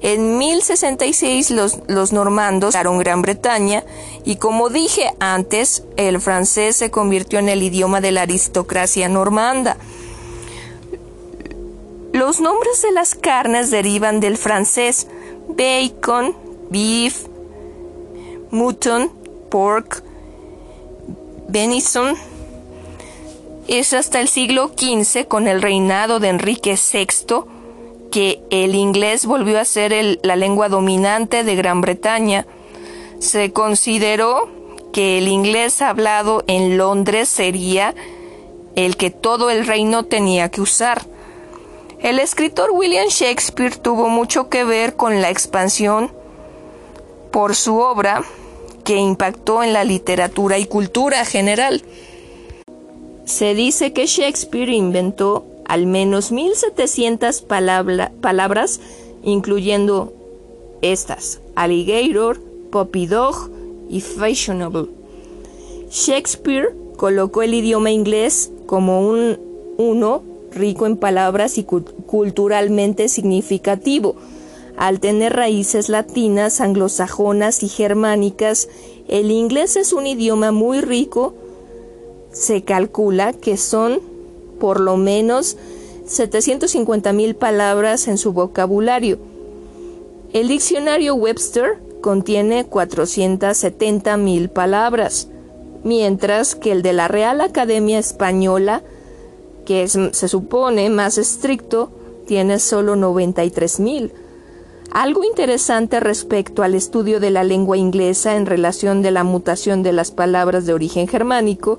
[0.00, 3.84] En 1066 los, los normandos llegaron Gran Bretaña
[4.24, 9.76] y como dije antes, el francés se convirtió en el idioma de la aristocracia normanda.
[12.14, 15.08] Los nombres de las carnes derivan del francés
[15.48, 16.36] bacon,
[16.70, 17.26] beef,
[18.52, 19.10] mutton,
[19.50, 20.04] pork,
[21.48, 22.14] Benison
[23.66, 27.46] es hasta el siglo XV, con el reinado de Enrique VI,
[28.12, 32.46] que el inglés volvió a ser la lengua dominante de Gran Bretaña.
[33.18, 34.48] Se consideró
[34.92, 37.92] que el inglés hablado en Londres sería
[38.76, 41.12] el que todo el reino tenía que usar.
[42.04, 46.10] El escritor William Shakespeare tuvo mucho que ver con la expansión
[47.32, 48.22] por su obra
[48.84, 51.80] que impactó en la literatura y cultura general.
[53.24, 58.80] Se dice que Shakespeare inventó al menos 1700 palabras,
[59.22, 60.12] incluyendo
[60.82, 62.38] estas: alligator,
[62.70, 63.50] puppy dog
[63.88, 64.88] y fashionable.
[65.90, 69.38] Shakespeare colocó el idioma inglés como un
[69.78, 74.16] uno rico en palabras y culturalmente significativo.
[74.76, 78.68] al tener raíces latinas, anglosajonas y germánicas,
[79.06, 81.34] el inglés es un idioma muy rico.
[82.32, 84.00] Se calcula que son
[84.58, 85.56] por lo menos
[86.06, 89.18] 750 mil palabras en su vocabulario.
[90.32, 95.28] El diccionario Webster contiene 470 mil palabras,
[95.84, 98.82] mientras que el de la Real Academia Española,
[99.64, 101.90] que se supone más estricto,
[102.26, 104.12] tiene solo 93 mil.
[104.90, 109.92] Algo interesante respecto al estudio de la lengua inglesa en relación de la mutación de
[109.92, 111.78] las palabras de origen germánico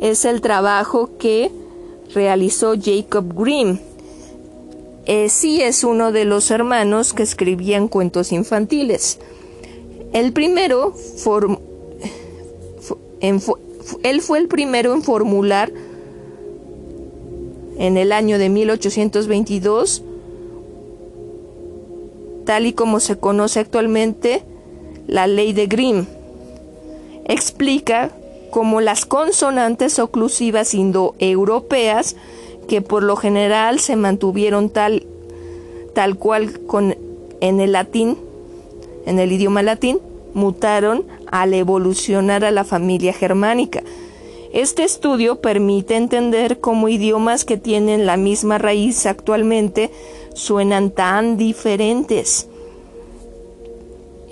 [0.00, 1.50] es el trabajo que
[2.14, 3.78] realizó Jacob Grimm.
[5.06, 9.18] Eh, sí es uno de los hermanos que escribían cuentos infantiles.
[10.12, 10.94] El primero,
[13.20, 13.40] él
[14.20, 15.72] fue el primero en formular
[17.80, 20.04] en el año de 1822
[22.44, 24.42] tal y como se conoce actualmente
[25.06, 26.04] la ley de Grimm.
[27.24, 28.10] Explica
[28.50, 32.16] cómo las consonantes oclusivas indoeuropeas,
[32.68, 35.06] que por lo general se mantuvieron tal,
[35.94, 36.60] tal cual
[37.40, 38.18] en el latín,
[39.06, 40.00] en el idioma latín,
[40.34, 43.82] mutaron al evolucionar a la familia germánica.
[44.52, 49.92] Este estudio permite entender cómo idiomas que tienen la misma raíz actualmente
[50.34, 52.48] suenan tan diferentes.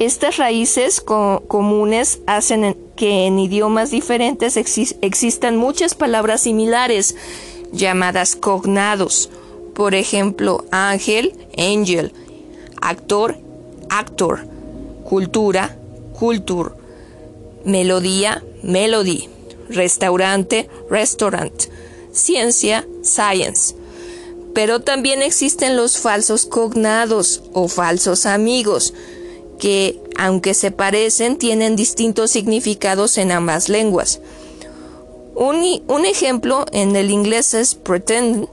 [0.00, 7.14] Estas raíces comunes hacen que en idiomas diferentes existan muchas palabras similares
[7.72, 9.30] llamadas cognados.
[9.74, 12.12] Por ejemplo, ángel, angel,
[12.80, 13.36] actor,
[13.88, 14.40] actor,
[15.04, 15.76] cultura,
[16.18, 16.70] culture,
[17.64, 19.28] melodía, melody,
[19.70, 21.64] restaurante, restaurant,
[22.12, 23.74] ciencia, science
[24.58, 28.92] pero también existen los falsos cognados o falsos amigos,
[29.60, 34.20] que, aunque se parecen, tienen distintos significados en ambas lenguas.
[35.36, 38.48] Un, ejemplo en el inglés es pretend,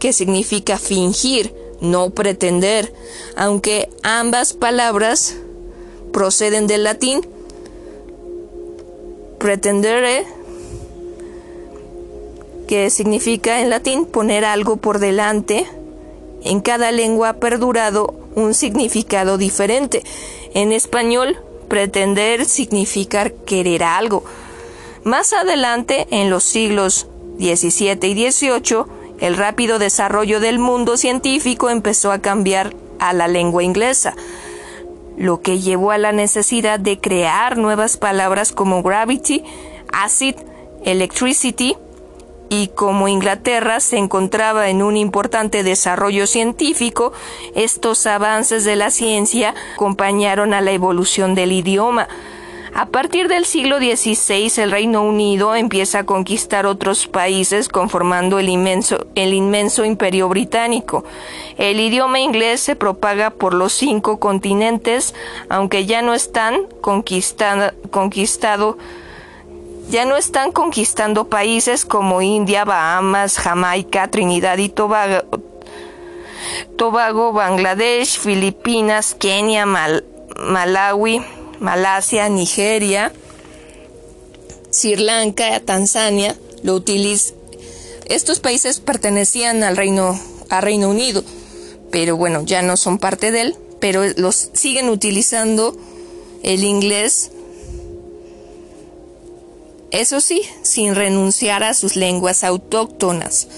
[0.00, 2.92] que significa fingir, no pretender,
[3.36, 5.36] aunque ambas palabras
[6.12, 7.20] proceden del latín.
[9.38, 10.26] Pretendere
[12.68, 15.66] que significa en latín poner algo por delante.
[16.44, 20.04] En cada lengua ha perdurado un significado diferente.
[20.54, 21.38] En español,
[21.68, 24.22] pretender significa querer algo.
[25.02, 27.08] Más adelante, en los siglos
[27.38, 28.84] XVII y XVIII,
[29.18, 34.14] el rápido desarrollo del mundo científico empezó a cambiar a la lengua inglesa,
[35.16, 39.42] lo que llevó a la necesidad de crear nuevas palabras como gravity,
[39.92, 40.36] acid,
[40.84, 41.76] electricity,
[42.48, 47.12] y como Inglaterra se encontraba en un importante desarrollo científico,
[47.54, 52.08] estos avances de la ciencia acompañaron a la evolución del idioma.
[52.74, 58.48] A partir del siglo XVI el Reino Unido empieza a conquistar otros países conformando el
[58.48, 61.04] inmenso, el inmenso imperio británico.
[61.56, 65.14] El idioma inglés se propaga por los cinco continentes,
[65.48, 68.78] aunque ya no están conquistado
[69.90, 75.22] ya no están conquistando países como India, Bahamas, Jamaica, Trinidad y Tobago,
[76.76, 81.22] Tobago Bangladesh, Filipinas, Kenia, Malawi,
[81.60, 83.12] Malasia, Nigeria,
[84.70, 86.82] Sri Lanka, Tanzania, lo
[88.06, 90.18] Estos países pertenecían al Reino,
[90.50, 91.24] al Reino Unido,
[91.90, 95.76] pero bueno, ya no son parte de él, pero los siguen utilizando
[96.42, 97.30] el inglés
[99.90, 103.48] eso sí, sin renunciar a sus lenguas autóctonas.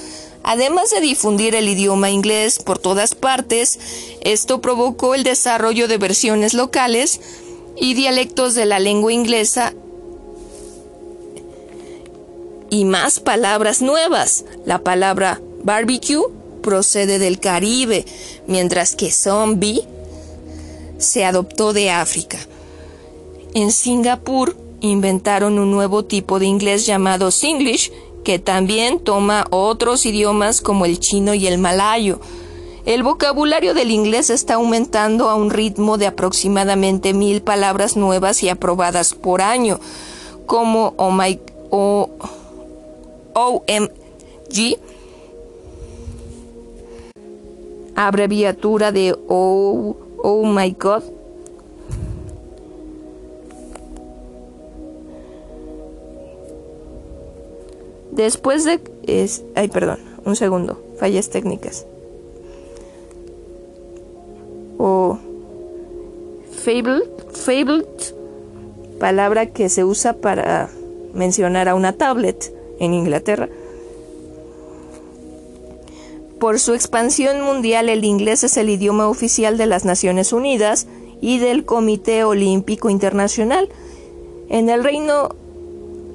[0.43, 3.79] Además de difundir el idioma inglés por todas partes,
[4.23, 7.21] esto provocó el desarrollo de versiones locales
[7.77, 9.75] y dialectos de la lengua inglesa
[12.71, 14.45] y más palabras nuevas.
[14.65, 16.25] La palabra barbecue
[16.63, 18.05] procede del Caribe,
[18.47, 19.85] mientras que zombie
[20.99, 22.39] se adoptó de África.
[23.55, 27.93] En Singapur, inventaron un nuevo tipo de inglés llamado Singlish,
[28.25, 32.21] que también toma otros idiomas como el chino y el malayo.
[32.87, 38.49] El vocabulario del inglés está aumentando a un ritmo de aproximadamente mil palabras nuevas y
[38.49, 39.79] aprobadas por año,
[40.47, 41.39] como oh my,
[41.71, 42.11] o,
[43.35, 44.79] OMG,
[47.95, 51.03] abreviatura de Oh, oh my God,
[58.21, 58.81] Después de...
[59.07, 61.87] Es, ay, perdón, un segundo, fallas técnicas.
[64.77, 65.19] O...
[66.53, 67.87] fabled, fabled,
[68.99, 70.69] palabra que se usa para
[71.15, 73.49] mencionar a una tablet en Inglaterra.
[76.39, 80.87] Por su expansión mundial, el inglés es el idioma oficial de las Naciones Unidas
[81.23, 83.71] y del Comité Olímpico Internacional.
[84.51, 85.31] En el Reino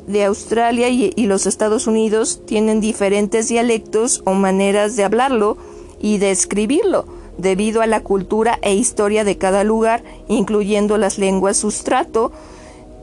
[0.07, 5.57] de Australia y, los Estados Unidos tienen diferentes dialectos o maneras de hablarlo
[5.99, 7.05] y de escribirlo,
[7.37, 12.31] debido a la cultura e historia de cada lugar, incluyendo las lenguas sustrato,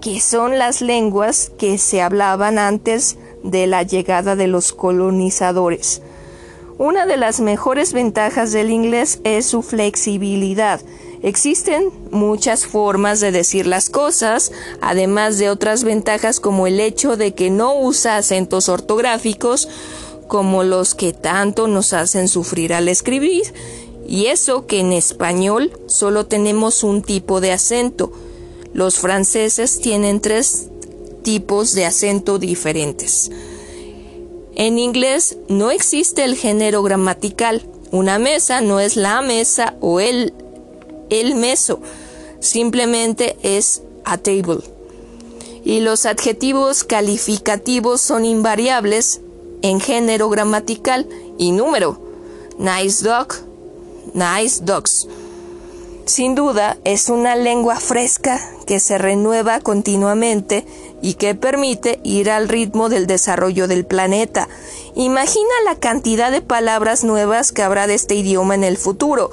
[0.01, 6.03] que son las lenguas que se hablaban antes de la llegada de los colonizadores.
[6.79, 10.81] Una de las mejores ventajas del inglés es su flexibilidad.
[11.23, 14.51] Existen muchas formas de decir las cosas,
[14.81, 19.69] además de otras ventajas como el hecho de que no usa acentos ortográficos
[20.27, 23.55] como los que tanto nos hacen sufrir al escribir,
[24.09, 28.12] y eso que en español solo tenemos un tipo de acento.
[28.73, 30.69] Los franceses tienen tres
[31.23, 33.31] tipos de acento diferentes.
[34.55, 37.62] En inglés no existe el género gramatical.
[37.90, 40.35] Una mesa no es la mesa o el,
[41.21, 41.81] el meso.
[42.41, 44.61] Simplemente es a table.
[45.65, 49.21] Y los adjetivos calificativos son invariables
[49.63, 51.09] en género gramatical
[51.39, 52.01] y número.
[52.59, 53.29] Nice dog,
[54.15, 55.07] nice dogs.
[56.05, 60.67] Sin duda, es una lengua fresca que se renueva continuamente
[61.01, 64.49] y que permite ir al ritmo del desarrollo del planeta.
[64.97, 69.31] Imagina la cantidad de palabras nuevas que habrá de este idioma en el futuro.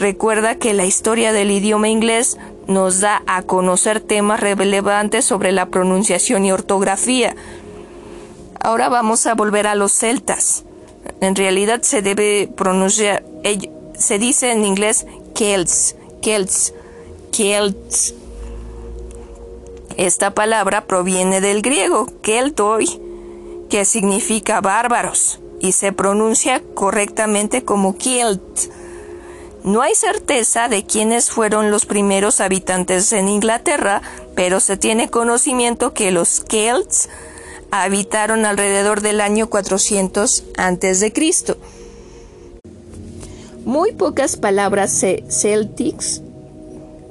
[0.00, 5.66] Recuerda que la historia del idioma inglés nos da a conocer temas relevantes sobre la
[5.66, 7.36] pronunciación y ortografía.
[8.60, 10.64] Ahora vamos a volver a los celtas.
[11.20, 13.22] En realidad se debe pronunciar,
[13.92, 15.06] se dice en inglés
[15.36, 16.72] Celts, Celts,
[17.30, 18.14] Celts.
[19.98, 22.86] Esta palabra proviene del griego Keltoi,
[23.68, 28.79] que significa bárbaros, y se pronuncia correctamente como Kelt.
[29.64, 34.00] No hay certeza de quiénes fueron los primeros habitantes en Inglaterra,
[34.34, 37.08] pero se tiene conocimiento que los Celts
[37.70, 41.12] habitaron alrededor del año 400 a.C.
[43.64, 46.22] Muy pocas palabras celtics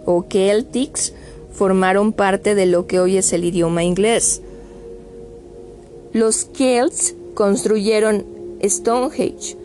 [0.05, 1.13] o celtics
[1.53, 4.41] formaron parte de lo que hoy es el idioma inglés.
[6.13, 8.25] Los Celts construyeron
[8.63, 9.55] Stonehenge,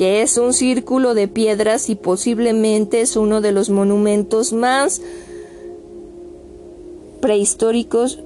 [0.00, 5.02] que es un círculo de piedras y posiblemente es uno de los monumentos más
[7.20, 8.18] prehistóricos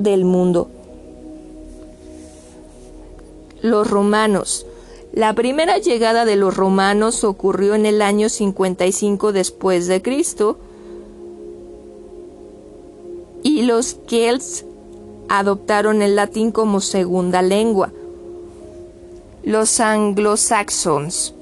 [0.00, 0.68] del mundo.
[3.62, 4.66] Los romanos
[5.12, 10.58] la primera llegada de los romanos ocurrió en el año 55 después de Cristo
[13.44, 14.64] y los Celts
[15.28, 17.92] adoptaron el latín como segunda lengua.
[19.42, 21.34] Los anglosaxons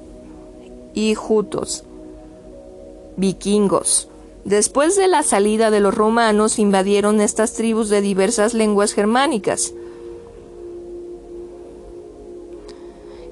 [0.93, 1.83] y jutos,
[3.17, 4.07] vikingos.
[4.45, 9.73] Después de la salida de los romanos invadieron estas tribus de diversas lenguas germánicas.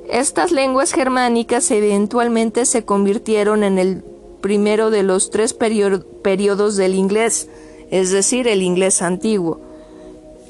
[0.10, 4.04] Estas lenguas germánicas eventualmente se convirtieron en el
[4.42, 7.50] primero de los tres periodos del inglés,
[7.90, 9.67] es decir, el inglés antiguo.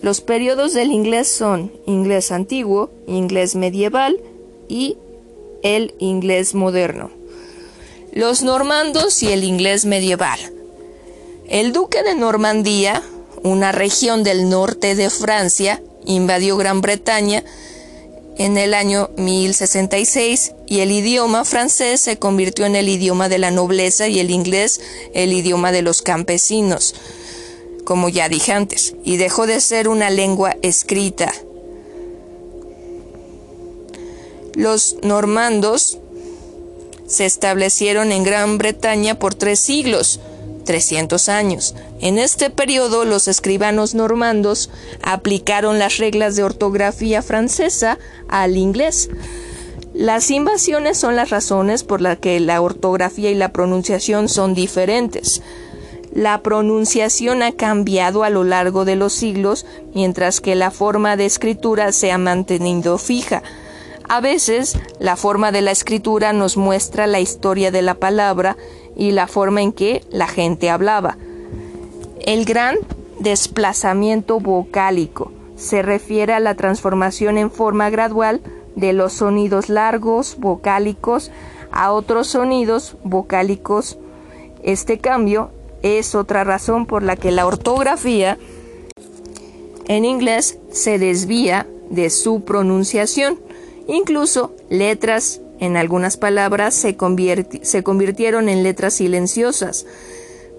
[0.02, 4.20] Los periodos del inglés son inglés antiguo, inglés medieval
[4.68, 4.98] y
[5.64, 7.12] el inglés moderno.
[8.14, 10.40] Los normandos y el inglés medieval.
[11.48, 13.02] El duque de Normandía,
[13.44, 17.44] una región del norte de Francia, invadió Gran Bretaña
[18.38, 23.52] en el año 1066 y el idioma francés se convirtió en el idioma de la
[23.52, 24.80] nobleza y el inglés
[25.14, 26.94] el idioma de los campesinos,
[27.88, 31.34] como ya dije antes, y dejó de ser una lengua escrita.
[34.56, 35.98] Los normandos
[37.08, 40.20] se establecieron en Gran Bretaña por tres siglos,
[40.66, 41.76] 300 años.
[42.02, 44.70] En este periodo los escribanos normandos
[45.02, 49.10] aplicaron las reglas de ortografía francesa al inglés.
[49.94, 55.42] Las invasiones son las razones por las que la ortografía y la pronunciación son diferentes.
[56.18, 61.28] La pronunciación ha cambiado a lo largo de los siglos, mientras que la forma de
[61.28, 63.44] escritura se ha mantenido fija.
[64.10, 68.58] A veces, la forma de la escritura nos muestra la historia de la palabra
[68.96, 71.20] y la forma en que la gente hablaba.
[72.26, 72.78] El gran
[73.20, 78.42] desplazamiento vocálico se refiere a la transformación en forma gradual
[78.76, 81.30] de los sonidos largos vocálicos
[81.72, 84.00] a otros sonidos vocálicos.
[84.64, 85.52] Este cambio
[85.82, 88.38] es otra razón por la que la ortografía
[89.88, 93.40] en inglés se desvía de su pronunciación.
[93.88, 96.98] Incluso letras en algunas palabras se,
[97.62, 99.86] se, convirtieron en letras silenciosas,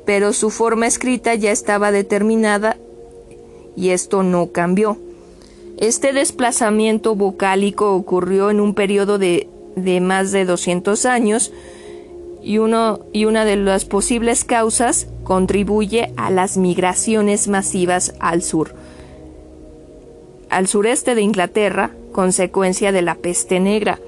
[0.04, 2.76] pero su forma escrita ya estaba determinada
[3.76, 4.98] y esto no cambió.
[5.76, 11.52] Este desplazamiento vocálico ocurrió en un periodo de, de más de 200 años
[12.48, 18.72] y, uno, y una de las posibles causas contribuye a las migraciones masivas al sur,
[20.48, 23.98] al sureste de Inglaterra, consecuencia de la peste negra.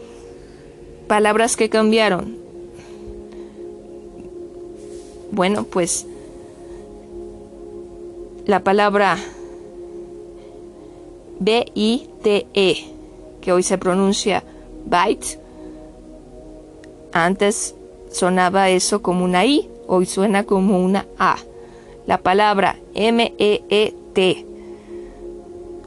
[1.06, 2.34] Palabras que cambiaron.
[5.32, 6.06] Bueno, pues
[8.46, 9.18] la palabra
[11.40, 12.76] B-I-T-E,
[13.42, 14.42] que hoy se pronuncia
[14.86, 15.38] bite,
[17.12, 17.74] antes
[18.10, 21.36] sonaba eso como una I, hoy suena como una A.
[22.06, 24.46] La palabra M-E-E-T,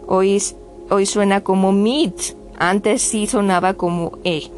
[0.07, 0.41] hoy,
[0.89, 2.13] hoy suena como meat,
[2.57, 4.49] antes sí sonaba como E.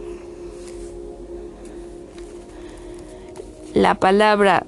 [3.74, 4.66] La palabra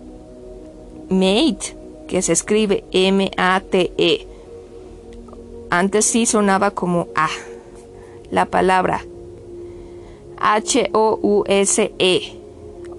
[1.10, 1.76] mate,
[2.07, 4.28] que se escribe M-A-T-E,
[5.69, 7.30] antes sí sonaba como A.
[8.32, 9.02] La palabra
[10.38, 12.36] H-O-U-S-E.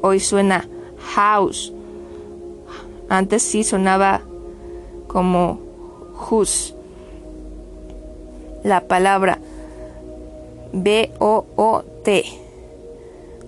[0.00, 0.68] Hoy suena
[1.14, 1.72] house.
[3.08, 4.22] Antes sí sonaba
[5.06, 5.60] como
[6.30, 6.74] hus.
[8.62, 9.38] La palabra
[10.72, 12.24] B-O-O-T.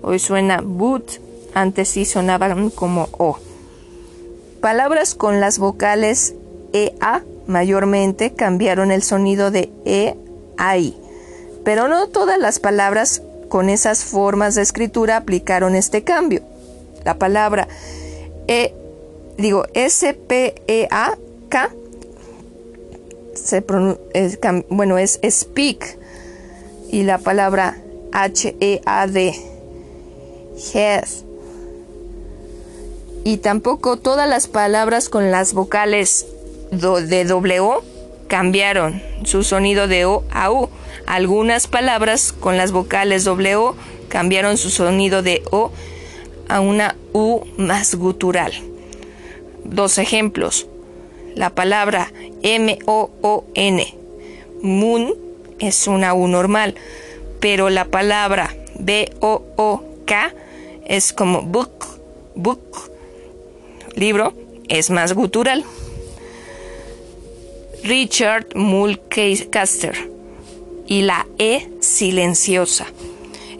[0.01, 1.19] Hoy suena boot.
[1.53, 3.37] Antes sí sonaban como O.
[4.61, 6.35] Palabras con las vocales
[6.73, 10.15] E-A mayormente cambiaron el sonido de E
[10.57, 10.95] a I.
[11.63, 13.21] Pero no todas las palabras
[13.51, 16.41] con esas formas de escritura aplicaron este cambio.
[17.03, 17.67] La palabra
[18.47, 18.73] E,
[19.37, 21.69] digo, S-P-E-A-K,
[24.13, 25.97] es, bueno, es speak,
[26.89, 27.75] y la palabra
[28.13, 29.35] H-E-A-D,
[30.73, 31.07] head.
[33.25, 36.25] Y tampoco todas las palabras con las vocales
[36.71, 37.69] de W
[38.29, 40.69] cambiaron su sonido de O a U.
[41.11, 43.73] Algunas palabras con las vocales W
[44.07, 45.69] cambiaron su sonido de O
[46.47, 48.53] a una U más gutural.
[49.65, 50.67] Dos ejemplos.
[51.35, 52.13] La palabra
[52.43, 53.93] M-O-O-N.
[54.61, 55.13] Moon
[55.59, 56.75] es una U normal,
[57.41, 60.33] pero la palabra B-O-O-K
[60.85, 61.87] es como book,
[62.35, 62.89] book,
[63.95, 64.33] libro,
[64.69, 65.65] es más gutural.
[67.83, 70.10] Richard Mulcaster
[70.91, 72.85] y la E silenciosa.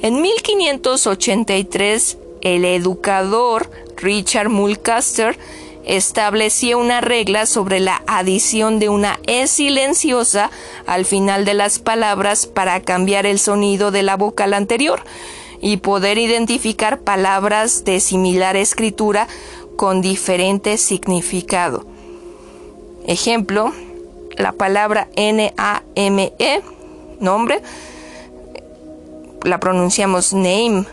[0.02, 5.40] En 1583, el educador Richard Mulcaster
[5.86, 10.52] estableció una regla sobre la adición de una E silenciosa
[10.86, 15.02] al final de las palabras para cambiar el sonido de la vocal anterior
[15.62, 19.30] y poder identificar palabras de similar escritura
[19.78, 21.86] con diferente significado.
[23.08, 23.72] Ejemplo,
[24.36, 26.62] la palabra N-A-M-E,
[27.22, 27.62] nombre,
[29.44, 30.86] la pronunciamos name.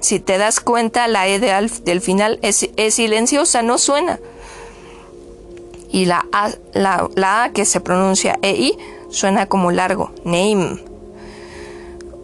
[0.00, 4.20] Si te das cuenta, la E del final es, silenciosa, no suena.
[5.90, 8.76] Y la a, la A que se pronuncia EI
[9.10, 10.88] suena como largo, name.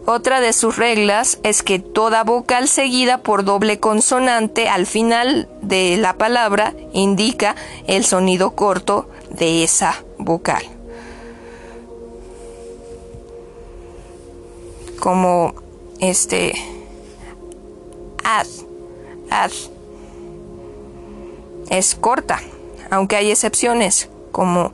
[0.07, 5.97] Otra de sus reglas es que toda vocal seguida por doble consonante al final de
[5.97, 7.55] la palabra indica
[7.87, 10.74] el sonido corto de esa vocal.
[15.05, 15.53] Como
[15.99, 16.55] este
[18.23, 18.47] ad,
[19.29, 19.51] ad
[21.69, 22.39] es corta,
[22.89, 24.73] aunque hay excepciones como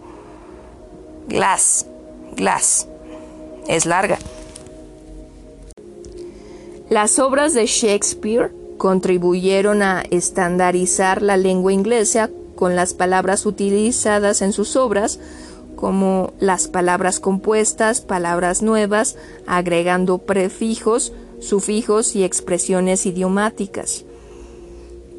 [1.27, 1.85] glass,
[2.37, 2.87] glass
[3.67, 4.19] es larga.
[6.89, 14.53] Las obras de Shakespeare contribuyeron a estandarizar la lengua inglesa con las palabras utilizadas en
[14.53, 15.19] sus obras,
[15.81, 19.17] como las palabras compuestas, palabras nuevas,
[19.47, 24.05] agregando prefijos, sufijos y expresiones idiomáticas.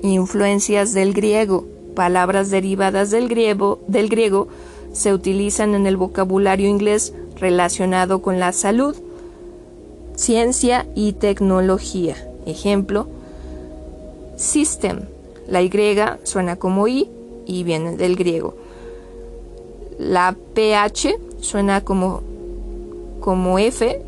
[0.03, 1.67] Influencias del griego.
[1.97, 4.47] Palabras derivadas del griego, del griego
[4.93, 8.95] se utilizan en el vocabulario inglés relacionado con la salud,
[10.15, 12.15] ciencia y tecnología.
[12.47, 13.09] Ejemplo,
[14.37, 15.01] system.
[15.49, 15.71] La Y
[16.23, 17.11] suena como I
[17.47, 18.62] y viene del griego.
[19.99, 22.23] La PH suena como,
[23.21, 24.03] como F,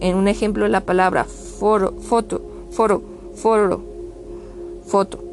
[0.00, 2.40] en un ejemplo la palabra foro, foto,
[2.70, 3.02] foro,
[3.34, 3.80] foro,
[4.86, 5.24] foto.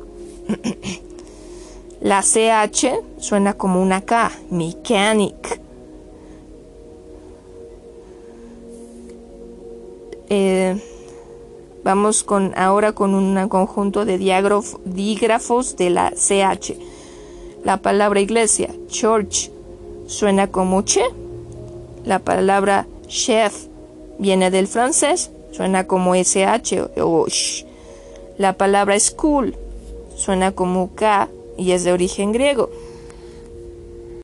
[2.01, 5.59] La CH suena como una K, mechanic.
[10.29, 10.79] Eh,
[11.83, 16.75] vamos con ahora con un conjunto de dígrafos de la CH.
[17.63, 19.49] La palabra iglesia, church,
[20.07, 21.03] suena como che.
[22.03, 23.67] La palabra chef
[24.17, 27.65] viene del francés, suena como SH o sh.
[28.37, 29.55] La palabra school
[30.15, 32.69] suena como K y es de origen griego.